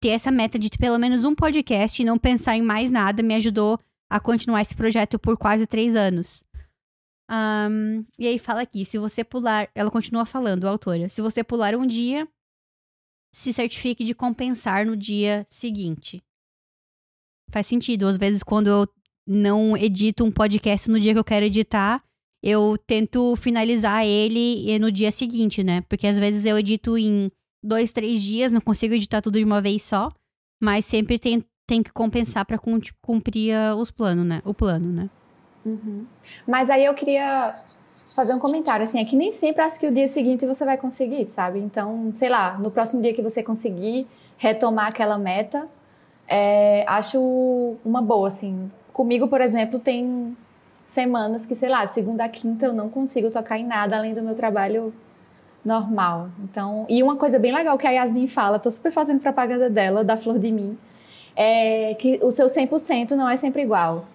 [0.01, 3.23] ter essa meta de ter pelo menos um podcast e não pensar em mais nada
[3.23, 3.79] me ajudou
[4.13, 6.45] a continuar esse projeto por quase três anos.
[7.31, 11.43] Um, e aí fala aqui, se você pular, ela continua falando, a autora, se você
[11.43, 12.29] pular um dia,
[13.33, 16.23] se certifique de compensar no dia seguinte.
[17.51, 18.07] Faz sentido.
[18.07, 18.87] Às vezes, quando eu
[19.27, 22.05] não edito um podcast no dia que eu quero editar,
[22.43, 25.81] eu tento finalizar ele no dia seguinte, né?
[25.89, 27.33] Porque às vezes eu edito em
[27.65, 30.13] dois, três dias, não consigo editar tudo de uma vez só,
[30.61, 32.59] mas sempre tem, tem que compensar para
[33.01, 34.43] cumprir os planos, né?
[34.45, 35.11] O plano, né?
[35.65, 36.05] Uhum.
[36.47, 37.55] Mas aí eu queria
[38.15, 40.77] fazer um comentário, assim, é que nem sempre acho que o dia seguinte você vai
[40.77, 41.59] conseguir, sabe?
[41.61, 44.07] Então, sei lá, no próximo dia que você conseguir
[44.37, 45.67] retomar aquela meta,
[46.29, 48.71] é, acho uma boa, assim.
[48.93, 50.37] Comigo, por exemplo, tem
[50.85, 54.23] semanas que, sei lá, segunda a quinta eu não consigo tocar em nada além do
[54.23, 54.93] meu trabalho
[55.65, 56.29] normal.
[56.43, 60.05] Então, e uma coisa bem legal que a Yasmin fala, tô super fazendo propaganda dela,
[60.05, 60.77] da Flor de Mim,
[61.37, 64.07] é que o seu 100% não é sempre igual.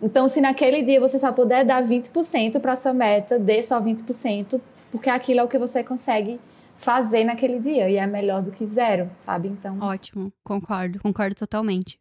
[0.00, 4.60] Então, se naquele dia você só puder dar 20% para sua meta, dê só 20%,
[4.90, 6.40] porque aquilo é o que você consegue
[6.74, 9.48] fazer naquele dia e é melhor do que zero, sabe?
[9.48, 9.78] Então.
[9.80, 12.00] Ótimo, concordo, concordo totalmente.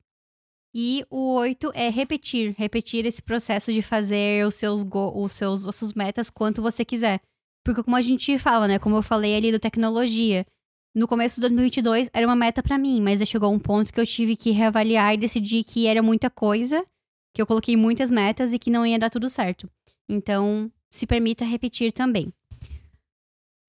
[0.74, 5.76] E o oito é repetir, repetir esse processo de fazer os seus, os seus, as
[5.76, 7.20] suas metas quanto você quiser.
[7.64, 10.46] Porque como a gente fala, né, como eu falei ali do tecnologia,
[10.94, 14.06] no começo de 2022 era uma meta para mim, mas chegou um ponto que eu
[14.06, 16.86] tive que reavaliar e decidir que era muita coisa,
[17.34, 19.70] que eu coloquei muitas metas e que não ia dar tudo certo.
[20.10, 22.34] Então, se permita repetir também.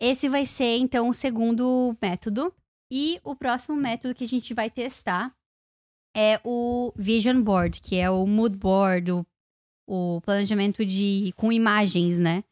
[0.01, 2.53] Esse vai ser então o segundo método
[2.91, 5.33] e o próximo método que a gente vai testar
[6.15, 9.27] é o Vision Board, que é o mood board, o,
[9.87, 12.43] o planejamento de com imagens, né?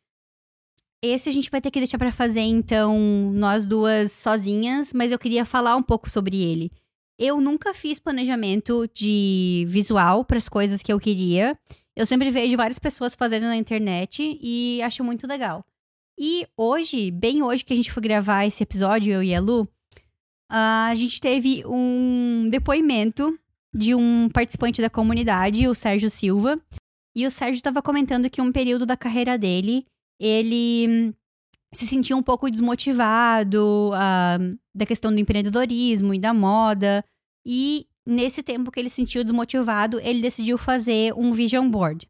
[1.02, 2.98] Esse a gente vai ter que deixar para fazer, então,
[3.32, 6.70] nós duas sozinhas, mas eu queria falar um pouco sobre ele.
[7.18, 11.58] Eu nunca fiz planejamento de visual para as coisas que eu queria.
[11.96, 15.64] Eu sempre vejo várias pessoas fazendo na internet e acho muito legal.
[16.18, 19.66] E hoje, bem hoje que a gente foi gravar esse episódio, eu e a Lu,
[20.50, 23.38] a gente teve um depoimento
[23.74, 26.60] de um participante da comunidade, o Sérgio Silva.
[27.16, 29.86] E o Sérgio estava comentando que um período da carreira dele,
[30.20, 31.14] ele
[31.72, 37.04] se sentia um pouco desmotivado uh, da questão do empreendedorismo e da moda.
[37.46, 42.08] E nesse tempo que ele se sentiu desmotivado, ele decidiu fazer um vision board.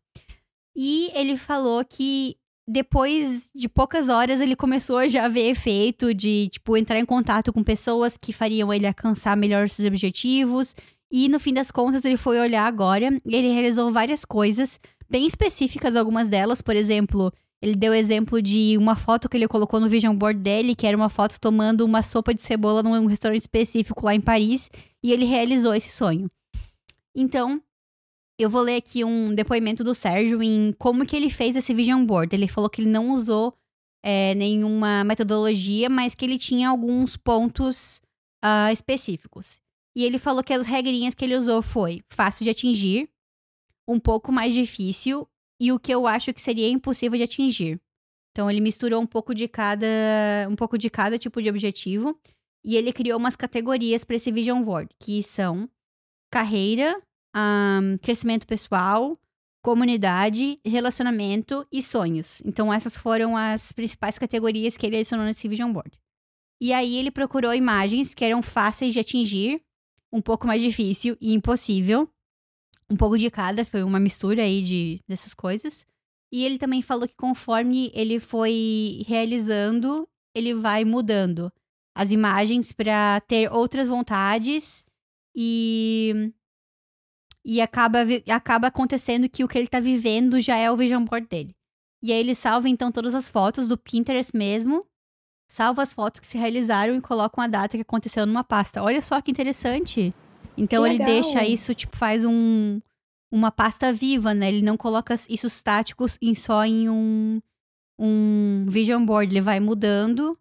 [0.74, 2.36] E ele falou que
[2.66, 7.52] depois de poucas horas ele começou a já ver efeito de, tipo, entrar em contato
[7.52, 10.74] com pessoas que fariam ele alcançar melhor seus objetivos.
[11.12, 15.96] E no fim das contas, ele foi olhar agora ele realizou várias coisas bem específicas,
[15.96, 17.32] algumas delas, por exemplo,
[17.62, 20.96] ele deu exemplo de uma foto que ele colocou no vision board dele, que era
[20.96, 24.70] uma foto tomando uma sopa de cebola num restaurante específico lá em Paris,
[25.02, 26.28] e ele realizou esse sonho.
[27.14, 27.62] Então,
[28.38, 32.02] eu vou ler aqui um depoimento do Sérgio em como que ele fez esse vision
[32.04, 32.34] board.
[32.34, 33.54] Ele falou que ele não usou
[34.02, 38.00] é, nenhuma metodologia, mas que ele tinha alguns pontos
[38.42, 39.58] uh, específicos.
[39.94, 43.10] E ele falou que as regrinhas que ele usou foi fácil de atingir,
[43.86, 45.28] um pouco mais difícil
[45.60, 47.80] e o que eu acho que seria impossível de atingir.
[48.32, 49.86] Então ele misturou um pouco de cada,
[50.48, 52.18] um pouco de cada tipo de objetivo
[52.64, 55.68] e ele criou umas categorias para esse vision board, que são
[56.30, 57.00] carreira,
[57.36, 59.16] um, crescimento pessoal,
[59.62, 62.40] comunidade, relacionamento e sonhos.
[62.44, 65.90] Então, essas foram as principais categorias que ele adicionou nesse vision board.
[66.60, 69.60] E aí, ele procurou imagens que eram fáceis de atingir,
[70.12, 72.08] um pouco mais difícil e impossível.
[72.90, 75.86] Um pouco de cada, foi uma mistura aí de, dessas coisas.
[76.32, 81.52] E ele também falou que conforme ele foi realizando, ele vai mudando
[81.94, 84.84] as imagens para ter outras vontades
[85.34, 86.32] e
[87.44, 91.26] e acaba, acaba acontecendo que o que ele tá vivendo já é o vision board
[91.26, 91.56] dele.
[92.02, 94.86] E aí ele salva então todas as fotos do Pinterest mesmo,
[95.48, 98.82] salva as fotos que se realizaram e coloca uma data que aconteceu numa pasta.
[98.82, 100.14] Olha só que interessante.
[100.60, 102.80] Então que ele deixa isso, tipo, faz um
[103.32, 104.48] uma pasta viva, né?
[104.48, 107.40] Ele não coloca isso estáticos em só em um
[107.98, 110.36] um vision board, ele vai mudando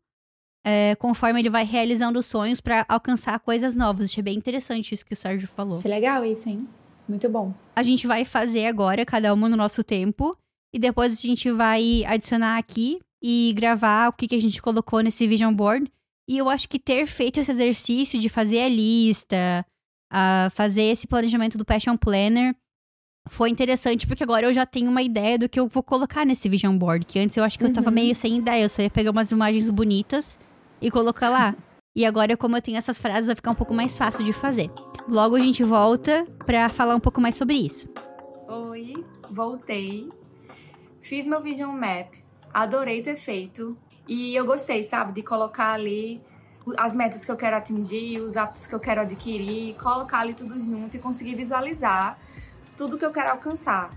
[0.66, 4.10] é, conforme ele vai realizando os sonhos para alcançar coisas novas.
[4.10, 5.78] Achei bem interessante isso que o Sérgio falou.
[5.78, 6.58] Achei legal isso, hein?
[7.08, 7.54] Muito bom.
[7.76, 10.38] A gente vai fazer agora, cada uma no nosso tempo.
[10.74, 15.02] E depois a gente vai adicionar aqui e gravar o que, que a gente colocou
[15.02, 15.92] nesse vision board.
[16.28, 19.66] E eu acho que ter feito esse exercício de fazer a lista,
[20.12, 22.55] uh, fazer esse planejamento do Passion Planner,
[23.28, 26.49] foi interessante, porque agora eu já tenho uma ideia do que eu vou colocar nesse
[26.49, 27.05] vision board.
[27.05, 27.70] Que antes eu acho que uhum.
[27.70, 27.95] eu tava uhum.
[27.95, 30.39] meio sem ideia, eu só ia pegar umas imagens bonitas
[30.82, 31.55] e colocar lá.
[31.95, 34.70] E agora, como eu tenho essas frases, vai ficar um pouco mais fácil de fazer.
[35.07, 37.89] Logo a gente volta para falar um pouco mais sobre isso.
[38.47, 38.93] Oi,
[39.32, 40.10] voltei.
[41.01, 42.14] Fiz meu Vision Map,
[42.53, 43.78] adorei ter feito.
[44.07, 46.22] E eu gostei, sabe, de colocar ali
[46.78, 50.60] as metas que eu quero atingir, os hábitos que eu quero adquirir, colocar ali tudo
[50.62, 52.18] junto e conseguir visualizar
[52.78, 53.92] tudo que eu quero alcançar.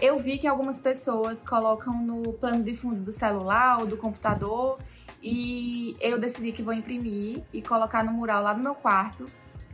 [0.00, 4.78] Eu vi que algumas pessoas colocam no plano de fundo do celular ou do computador
[5.22, 9.26] e eu decidi que vou imprimir e colocar no mural lá no meu quarto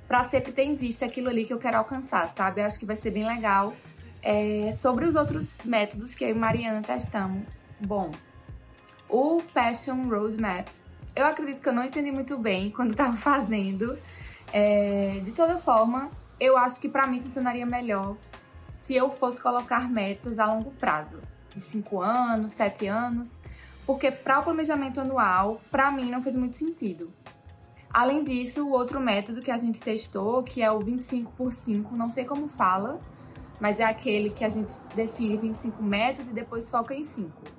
[0.06, 2.60] para sempre ter em vista aquilo ali que eu quero alcançar, sabe?
[2.60, 3.74] Eu acho que vai ser bem legal.
[4.22, 7.46] É, sobre os outros métodos que eu e Mariana testamos.
[7.80, 8.10] Bom,
[9.08, 10.68] o Passion Roadmap,
[11.18, 13.98] eu acredito que eu não entendi muito bem quando estava fazendo.
[14.52, 18.16] É, de toda forma, eu acho que para mim funcionaria melhor
[18.84, 21.20] se eu fosse colocar metas a longo prazo,
[21.54, 23.40] de 5 anos, 7 anos,
[23.84, 27.12] porque para o planejamento anual, para mim não fez muito sentido.
[27.90, 31.96] Além disso, o outro método que a gente testou, que é o 25 por 5,
[31.96, 33.00] não sei como fala,
[33.60, 37.57] mas é aquele que a gente define 25 metas e depois foca em 5.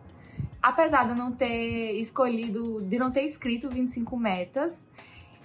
[0.62, 4.74] Apesar de eu não ter escolhido, de não ter escrito 25 metas,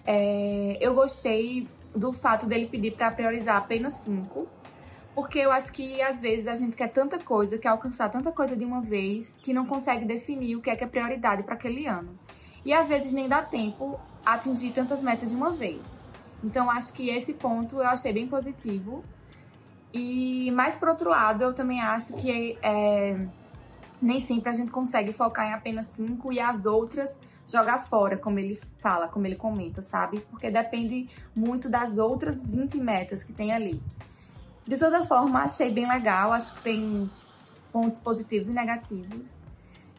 [0.05, 4.49] é, eu gostei do fato dele pedir para priorizar apenas 5,
[5.15, 8.57] porque eu acho que às vezes a gente quer tanta coisa, quer alcançar tanta coisa
[8.57, 11.87] de uma vez, que não consegue definir o que é que é prioridade para aquele
[11.87, 12.19] ano.
[12.65, 16.01] E às vezes nem dá tempo atingir tantas metas de uma vez.
[16.43, 19.05] Então acho que esse ponto eu achei bem positivo.
[19.93, 23.27] E mais por outro lado, eu também acho que é,
[24.05, 27.11] nem sempre a gente consegue focar em apenas cinco e as outras
[27.47, 30.21] jogar fora, como ele fala, como ele comenta, sabe?
[30.31, 33.83] Porque depende muito das outras 20 metas que tem ali.
[34.67, 37.11] De toda forma, achei bem legal, acho que tem
[37.73, 39.31] pontos positivos e negativos.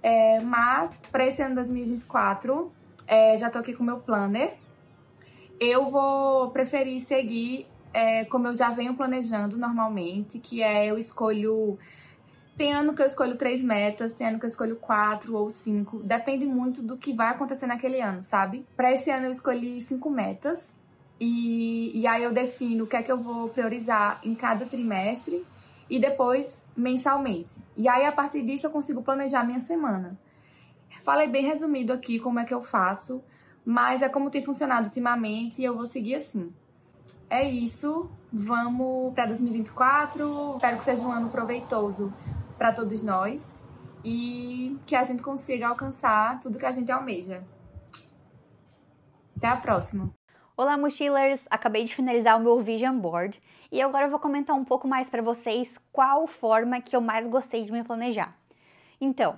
[0.01, 2.71] É, mas para esse ano 2024,
[3.07, 4.55] é, já tô aqui com o meu planner.
[5.59, 11.77] Eu vou preferir seguir é, como eu já venho planejando normalmente, que é eu escolho
[12.57, 16.01] Tem ano que eu escolho três metas, tem ano que eu escolho quatro ou cinco.
[16.01, 18.65] Depende muito do que vai acontecer naquele ano, sabe?
[18.77, 20.59] Para esse ano eu escolhi cinco metas.
[21.19, 25.45] E, e aí eu defino o que é que eu vou priorizar em cada trimestre
[25.89, 27.51] e depois mensalmente.
[27.75, 30.17] E aí a partir disso eu consigo planejar minha semana.
[31.03, 33.21] Falei bem resumido aqui como é que eu faço,
[33.65, 36.53] mas é como tem funcionado ultimamente e eu vou seguir assim.
[37.29, 40.55] É isso, vamos para 2024.
[40.55, 42.13] Espero que seja um ano proveitoso
[42.57, 43.53] para todos nós
[44.03, 47.43] e que a gente consiga alcançar tudo que a gente almeja.
[49.35, 50.13] Até a próxima!
[50.57, 51.45] Olá, mochilers!
[51.49, 53.41] Acabei de finalizar o meu Vision Board
[53.71, 57.27] e agora eu vou comentar um pouco mais para vocês qual forma que eu mais
[57.27, 58.33] gostei de me planejar.
[59.01, 59.37] Então,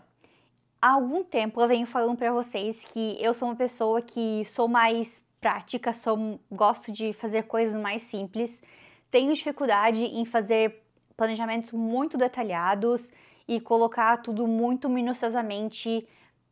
[0.79, 4.67] há algum tempo eu venho falando para vocês que eu sou uma pessoa que sou
[4.67, 8.61] mais prática, sou, gosto de fazer coisas mais simples,
[9.09, 10.83] tenho dificuldade em fazer
[11.17, 13.11] planejamentos muito detalhados
[13.47, 16.07] e colocar tudo muito minuciosamente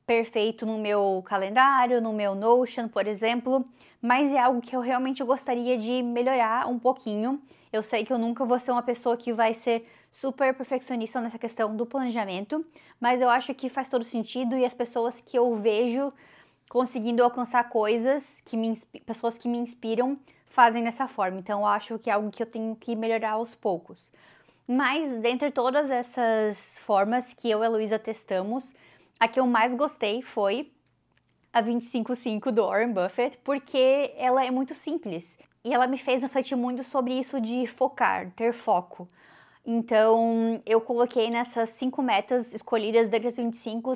[0.05, 3.66] perfeito no meu calendário, no meu Notion, por exemplo,
[4.01, 7.41] mas é algo que eu realmente gostaria de melhorar um pouquinho.
[7.74, 11.39] Eu sei que eu nunca vou ser uma pessoa que vai ser super perfeccionista nessa
[11.39, 12.66] questão do planejamento,
[12.99, 16.13] mas eu acho que faz todo sentido e as pessoas que eu vejo
[16.70, 21.39] conseguindo alcançar coisas que me pessoas que me inspiram fazem dessa forma.
[21.39, 24.11] Então eu acho que é algo que eu tenho que melhorar aos poucos.
[24.68, 28.74] Mas, dentre todas essas formas que eu e a Luísa testamos,
[29.20, 30.72] a que eu mais gostei foi
[31.53, 35.38] a 255 do Warren Buffett, porque ela é muito simples.
[35.63, 39.07] E ela me fez refletir muito sobre isso de focar, ter foco.
[39.66, 43.93] Então, eu coloquei nessas cinco metas escolhidas das 25,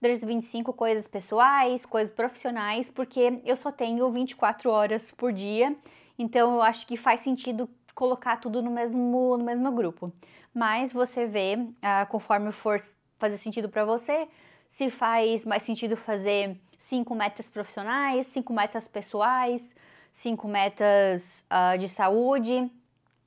[0.00, 5.76] das 25 coisas pessoais, coisas profissionais, porque eu só tenho 24 horas por dia.
[6.18, 10.12] Então, eu acho que faz sentido colocar tudo no mesmo, no mesmo grupo.
[10.54, 12.80] Mas você vê, ah, conforme for
[13.18, 14.28] fazer sentido para você,
[14.68, 19.74] se faz mais sentido fazer cinco metas profissionais, cinco metas pessoais,
[20.12, 22.70] cinco metas uh, de saúde.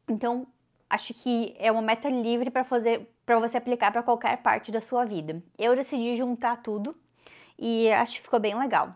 [0.08, 0.46] Então,
[0.90, 4.80] acho que é uma meta livre para fazer para você aplicar para qualquer parte da
[4.80, 5.42] sua vida.
[5.58, 6.96] Eu decidi juntar tudo
[7.58, 8.96] e acho que ficou bem legal.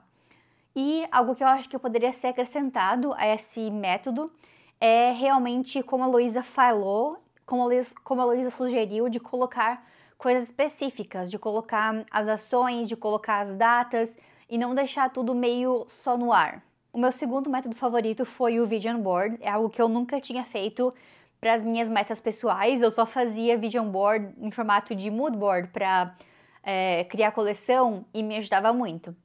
[0.76, 4.32] E algo que eu acho que poderia ser acrescentado a esse método
[4.80, 9.86] é realmente como a Luísa falou, como a Luísa, como a Luísa sugeriu, de colocar
[10.18, 14.18] coisas específicas, de colocar as ações, de colocar as datas
[14.50, 16.64] e não deixar tudo meio só no ar.
[16.92, 20.44] O meu segundo método favorito foi o Vision Board, é algo que eu nunca tinha
[20.44, 20.94] feito
[21.40, 25.70] para as minhas metas pessoais, eu só fazia Vision Board em formato de Mood Board
[25.70, 26.16] para
[26.64, 29.16] é, criar coleção e me ajudava muito.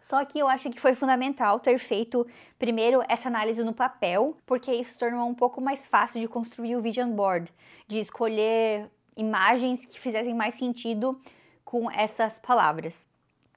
[0.00, 2.26] Só que eu acho que foi fundamental ter feito
[2.58, 6.80] primeiro essa análise no papel, porque isso tornou um pouco mais fácil de construir o
[6.80, 7.52] vision board,
[7.88, 11.20] de escolher imagens que fizessem mais sentido
[11.64, 13.06] com essas palavras.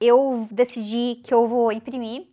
[0.00, 2.26] Eu decidi que eu vou imprimir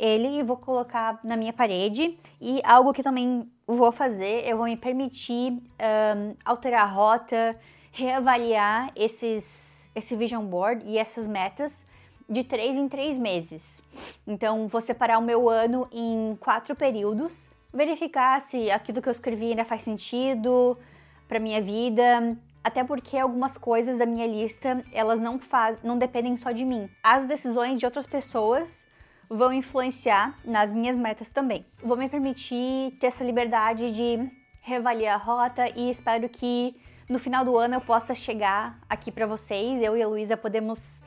[0.00, 2.18] ele e vou colocar na minha parede.
[2.40, 7.58] E algo que também vou fazer, eu vou me permitir um, alterar a rota,
[7.92, 11.84] reavaliar esses, esse vision board e essas metas
[12.30, 13.82] de três em três meses.
[14.24, 19.50] Então, vou separar o meu ano em quatro períodos, verificar se aquilo que eu escrevi
[19.50, 20.78] ainda faz sentido
[21.26, 26.36] para minha vida, até porque algumas coisas da minha lista, elas não faz, não dependem
[26.36, 26.88] só de mim.
[27.02, 28.86] As decisões de outras pessoas
[29.28, 31.66] vão influenciar nas minhas metas também.
[31.82, 34.30] Vou me permitir ter essa liberdade de
[34.60, 36.76] reavaliar a rota e espero que
[37.08, 41.02] no final do ano eu possa chegar aqui para vocês, eu e a Luísa podemos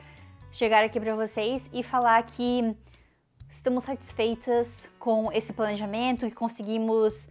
[0.54, 2.76] chegar aqui para vocês e falar que
[3.50, 7.28] estamos satisfeitas com esse planejamento, que conseguimos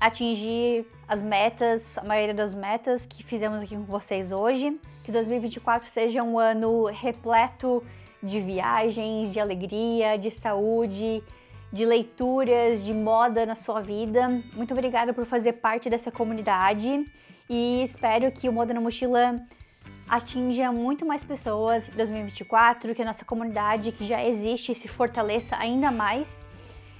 [0.00, 4.76] atingir as metas, a maioria das metas que fizemos aqui com vocês hoje.
[5.04, 7.80] Que 2024 seja um ano repleto
[8.20, 11.22] de viagens, de alegria, de saúde,
[11.72, 14.28] de leituras, de moda na sua vida.
[14.52, 17.08] Muito obrigada por fazer parte dessa comunidade
[17.48, 19.40] e espero que o Moda na Mochila
[20.08, 25.56] atinja muito mais pessoas em 2024, que a nossa comunidade que já existe se fortaleça
[25.56, 26.44] ainda mais.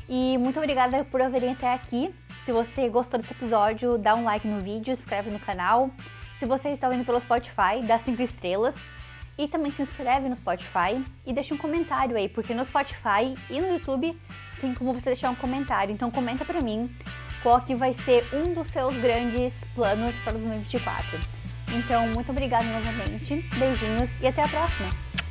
[0.08, 2.14] E muito obrigada por haverem até aqui.
[2.42, 5.90] Se você gostou desse episódio, dá um like no vídeo, se inscreve no canal.
[6.38, 8.76] Se você está ouvindo pelo Spotify, dá 5 estrelas.
[9.36, 13.60] E também se inscreve no Spotify e deixa um comentário aí, porque no Spotify e
[13.60, 14.16] no YouTube
[14.60, 15.92] tem como você deixar um comentário.
[15.92, 16.88] Então comenta pra mim
[17.42, 21.33] qual que vai ser um dos seus grandes planos para 2024.
[21.74, 25.23] Então, muito obrigada novamente, beijinhos e até a próxima!